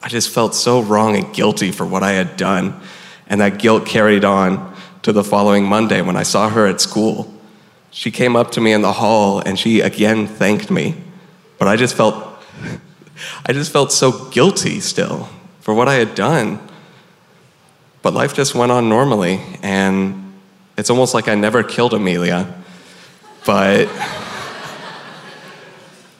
I 0.01 0.09
just 0.09 0.29
felt 0.31 0.55
so 0.55 0.81
wrong 0.81 1.15
and 1.15 1.33
guilty 1.33 1.71
for 1.71 1.85
what 1.85 2.01
I 2.01 2.13
had 2.13 2.35
done. 2.35 2.79
And 3.27 3.39
that 3.39 3.59
guilt 3.59 3.85
carried 3.85 4.25
on 4.25 4.75
to 5.03 5.13
the 5.13 5.23
following 5.23 5.65
Monday 5.65 6.01
when 6.01 6.17
I 6.17 6.23
saw 6.23 6.49
her 6.49 6.65
at 6.65 6.81
school. 6.81 7.31
She 7.91 8.09
came 8.09 8.35
up 8.35 8.51
to 8.51 8.61
me 8.61 8.73
in 8.73 8.81
the 8.81 8.93
hall 8.93 9.39
and 9.39 9.59
she 9.59 9.81
again 9.81 10.27
thanked 10.27 10.71
me. 10.71 10.95
But 11.59 11.67
I 11.67 11.75
just 11.75 11.95
felt 11.95 12.15
I 13.45 13.53
just 13.53 13.71
felt 13.71 13.91
so 13.91 14.29
guilty 14.29 14.79
still 14.79 15.29
for 15.59 15.73
what 15.73 15.87
I 15.87 15.95
had 15.95 16.15
done. 16.15 16.59
But 18.01 18.13
life 18.13 18.33
just 18.33 18.55
went 18.55 18.71
on 18.71 18.89
normally 18.89 19.41
and 19.61 20.33
it's 20.77 20.89
almost 20.89 21.13
like 21.13 21.27
I 21.27 21.35
never 21.35 21.63
killed 21.63 21.93
Amelia. 21.93 22.53
But 23.45 23.89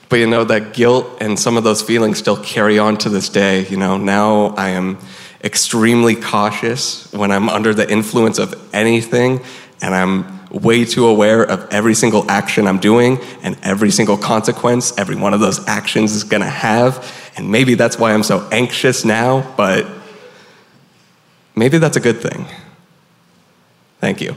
but 0.08 0.18
you 0.18 0.26
know, 0.26 0.44
that 0.44 0.74
guilt 0.74 1.06
and 1.20 1.38
some 1.38 1.56
of 1.56 1.64
those 1.64 1.80
feelings 1.80 2.18
still 2.18 2.36
carry 2.36 2.78
on 2.78 2.98
to 2.98 3.08
this 3.08 3.30
day. 3.30 3.66
You 3.68 3.78
know, 3.78 3.96
now 3.96 4.48
I 4.56 4.68
am 4.70 4.98
extremely 5.42 6.14
cautious 6.14 7.10
when 7.12 7.32
I'm 7.32 7.48
under 7.48 7.72
the 7.72 7.90
influence 7.90 8.38
of 8.38 8.54
anything, 8.74 9.40
and 9.80 9.94
I'm 9.94 10.48
way 10.50 10.84
too 10.84 11.06
aware 11.06 11.42
of 11.42 11.66
every 11.72 11.94
single 11.94 12.30
action 12.30 12.66
I'm 12.66 12.78
doing 12.78 13.18
and 13.42 13.56
every 13.62 13.90
single 13.90 14.18
consequence 14.18 14.92
every 14.98 15.16
one 15.16 15.32
of 15.32 15.40
those 15.40 15.66
actions 15.66 16.14
is 16.14 16.24
gonna 16.24 16.44
have. 16.44 17.10
And 17.38 17.50
maybe 17.50 17.74
that's 17.74 17.98
why 17.98 18.12
I'm 18.12 18.22
so 18.22 18.46
anxious 18.52 19.06
now, 19.06 19.50
but 19.56 19.86
maybe 21.54 21.78
that's 21.78 21.96
a 21.96 22.00
good 22.00 22.20
thing. 22.20 22.46
Thank 24.00 24.20
you. 24.20 24.36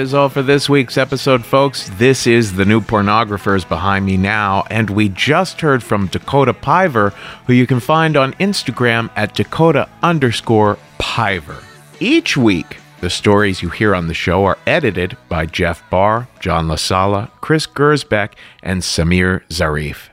Is 0.00 0.14
all 0.14 0.30
for 0.30 0.42
this 0.42 0.68
week's 0.68 0.96
episode, 0.96 1.44
folks. 1.44 1.90
This 1.90 2.26
is 2.26 2.54
the 2.54 2.64
new 2.64 2.80
pornographers 2.80 3.68
behind 3.68 4.06
me 4.06 4.16
now, 4.16 4.64
and 4.70 4.88
we 4.88 5.10
just 5.10 5.60
heard 5.60 5.82
from 5.82 6.06
Dakota 6.06 6.54
Piver, 6.54 7.10
who 7.46 7.52
you 7.52 7.66
can 7.66 7.80
find 7.80 8.16
on 8.16 8.32
Instagram 8.34 9.10
at 9.14 9.34
Dakota 9.34 9.88
underscore 10.02 10.78
Piver. 10.98 11.62
Each 12.00 12.36
week, 12.36 12.78
the 13.00 13.10
stories 13.10 13.60
you 13.60 13.68
hear 13.68 13.94
on 13.94 14.08
the 14.08 14.14
show 14.14 14.44
are 14.46 14.56
edited 14.66 15.16
by 15.28 15.44
Jeff 15.44 15.88
Barr, 15.90 16.28
John 16.40 16.66
LaSala, 16.66 17.30
Chris 17.42 17.66
Gersbeck, 17.66 18.32
and 18.62 18.80
Samir 18.80 19.46
Zarif. 19.48 20.08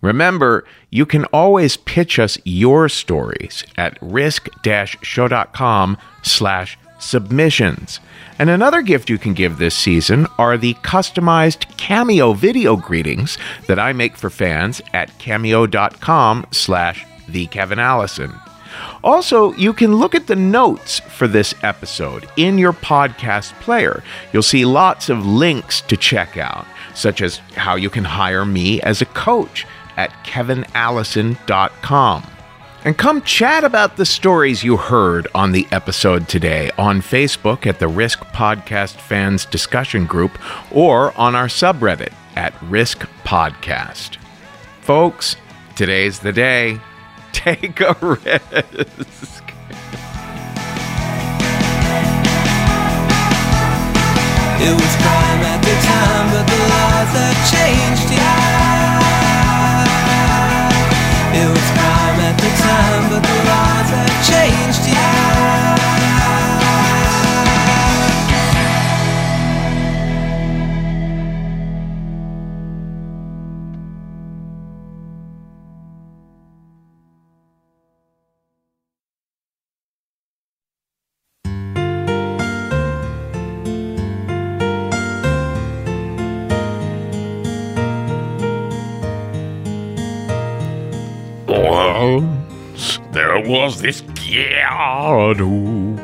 Remember, 0.00 0.64
you 0.90 1.04
can 1.04 1.26
always 1.26 1.76
pitch 1.76 2.18
us 2.18 2.38
your 2.44 2.88
stories 2.88 3.64
at 3.76 3.98
risk-show.com 4.00 5.98
slash 6.22 6.78
submissions. 7.04 8.00
And 8.38 8.50
another 8.50 8.82
gift 8.82 9.08
you 9.08 9.18
can 9.18 9.34
give 9.34 9.58
this 9.58 9.76
season 9.76 10.26
are 10.38 10.58
the 10.58 10.74
customized 10.74 11.76
Cameo 11.76 12.32
video 12.32 12.76
greetings 12.76 13.38
that 13.68 13.78
I 13.78 13.92
make 13.92 14.16
for 14.16 14.30
fans 14.30 14.82
at 14.92 15.16
cameo.com 15.18 16.46
slash 16.50 17.06
the 17.28 17.46
Kevin 17.46 17.78
Allison. 17.78 18.32
Also, 19.04 19.52
you 19.52 19.72
can 19.72 19.94
look 19.94 20.16
at 20.16 20.26
the 20.26 20.34
notes 20.34 20.98
for 21.00 21.28
this 21.28 21.54
episode 21.62 22.28
in 22.36 22.58
your 22.58 22.72
podcast 22.72 23.52
player. 23.60 24.02
You'll 24.32 24.42
see 24.42 24.64
lots 24.64 25.08
of 25.08 25.24
links 25.24 25.80
to 25.82 25.96
check 25.96 26.36
out, 26.36 26.66
such 26.94 27.22
as 27.22 27.36
how 27.54 27.76
you 27.76 27.90
can 27.90 28.04
hire 28.04 28.44
me 28.44 28.80
as 28.80 29.00
a 29.00 29.06
coach 29.06 29.64
at 29.96 30.10
kevinallison.com. 30.24 32.33
And 32.84 32.98
come 32.98 33.22
chat 33.22 33.64
about 33.64 33.96
the 33.96 34.04
stories 34.04 34.62
you 34.62 34.76
heard 34.76 35.26
on 35.34 35.52
the 35.52 35.66
episode 35.72 36.28
today 36.28 36.70
on 36.76 37.00
Facebook 37.00 37.66
at 37.66 37.78
the 37.78 37.88
Risk 37.88 38.18
Podcast 38.26 38.96
Fans 38.96 39.46
Discussion 39.46 40.04
Group 40.04 40.38
or 40.70 41.16
on 41.18 41.34
our 41.34 41.46
subreddit 41.46 42.12
at 42.36 42.52
Risk 42.64 43.08
Podcast. 43.24 44.18
Folks, 44.82 45.36
today's 45.76 46.18
the 46.18 46.32
day. 46.32 46.78
Take 47.32 47.80
a 47.80 47.96
risk. 48.02 48.20
It 54.60 54.72
was 54.72 54.96
crime 55.00 55.40
at 55.40 55.60
the 55.64 55.76
time, 55.88 56.26
but 56.32 56.46
the 56.52 56.58
laws 56.68 57.12
have 57.16 57.40
changed, 57.50 58.12
yeah. 58.12 59.00
It 61.32 61.48
was 61.48 61.70
crime 61.78 62.03
at 62.24 62.36
the 62.38 62.50
time, 62.56 63.10
but 63.10 63.22
the 63.22 63.36
laws 63.48 63.90
have 63.90 64.14
changed, 64.24 64.88
yeah. 64.88 65.23
Once 91.62 92.98
there 93.12 93.40
was 93.40 93.80
this 93.80 94.02
kid 94.16 95.36
who 95.36 95.96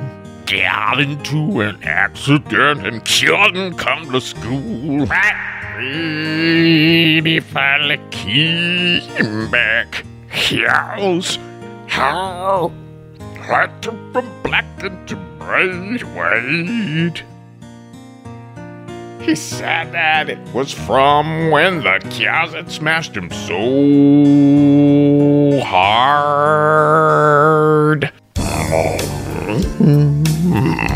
got 0.46 1.00
into 1.00 1.60
an 1.60 1.76
accident 1.82 2.86
and 2.86 3.04
couldn't 3.04 3.74
come 3.74 4.10
to 4.12 4.20
school. 4.20 5.06
He 5.80 7.40
finally 7.40 7.98
came 8.10 9.50
back. 9.50 10.04
Yes, 10.50 11.38
how 11.88 12.70
to 13.82 13.90
from 14.12 14.28
black 14.42 14.64
into 14.84 15.16
bright 15.38 16.04
white. 16.14 17.24
He 19.20 19.34
said 19.34 19.92
that 19.92 20.30
it 20.30 20.38
was 20.54 20.72
from 20.72 21.50
when 21.50 21.78
the 21.78 21.98
Kiazit 22.10 22.70
smashed 22.70 23.16
him 23.16 23.30
so 23.30 23.60
hard. 25.62 26.90
Mm-hmm. 29.80 30.89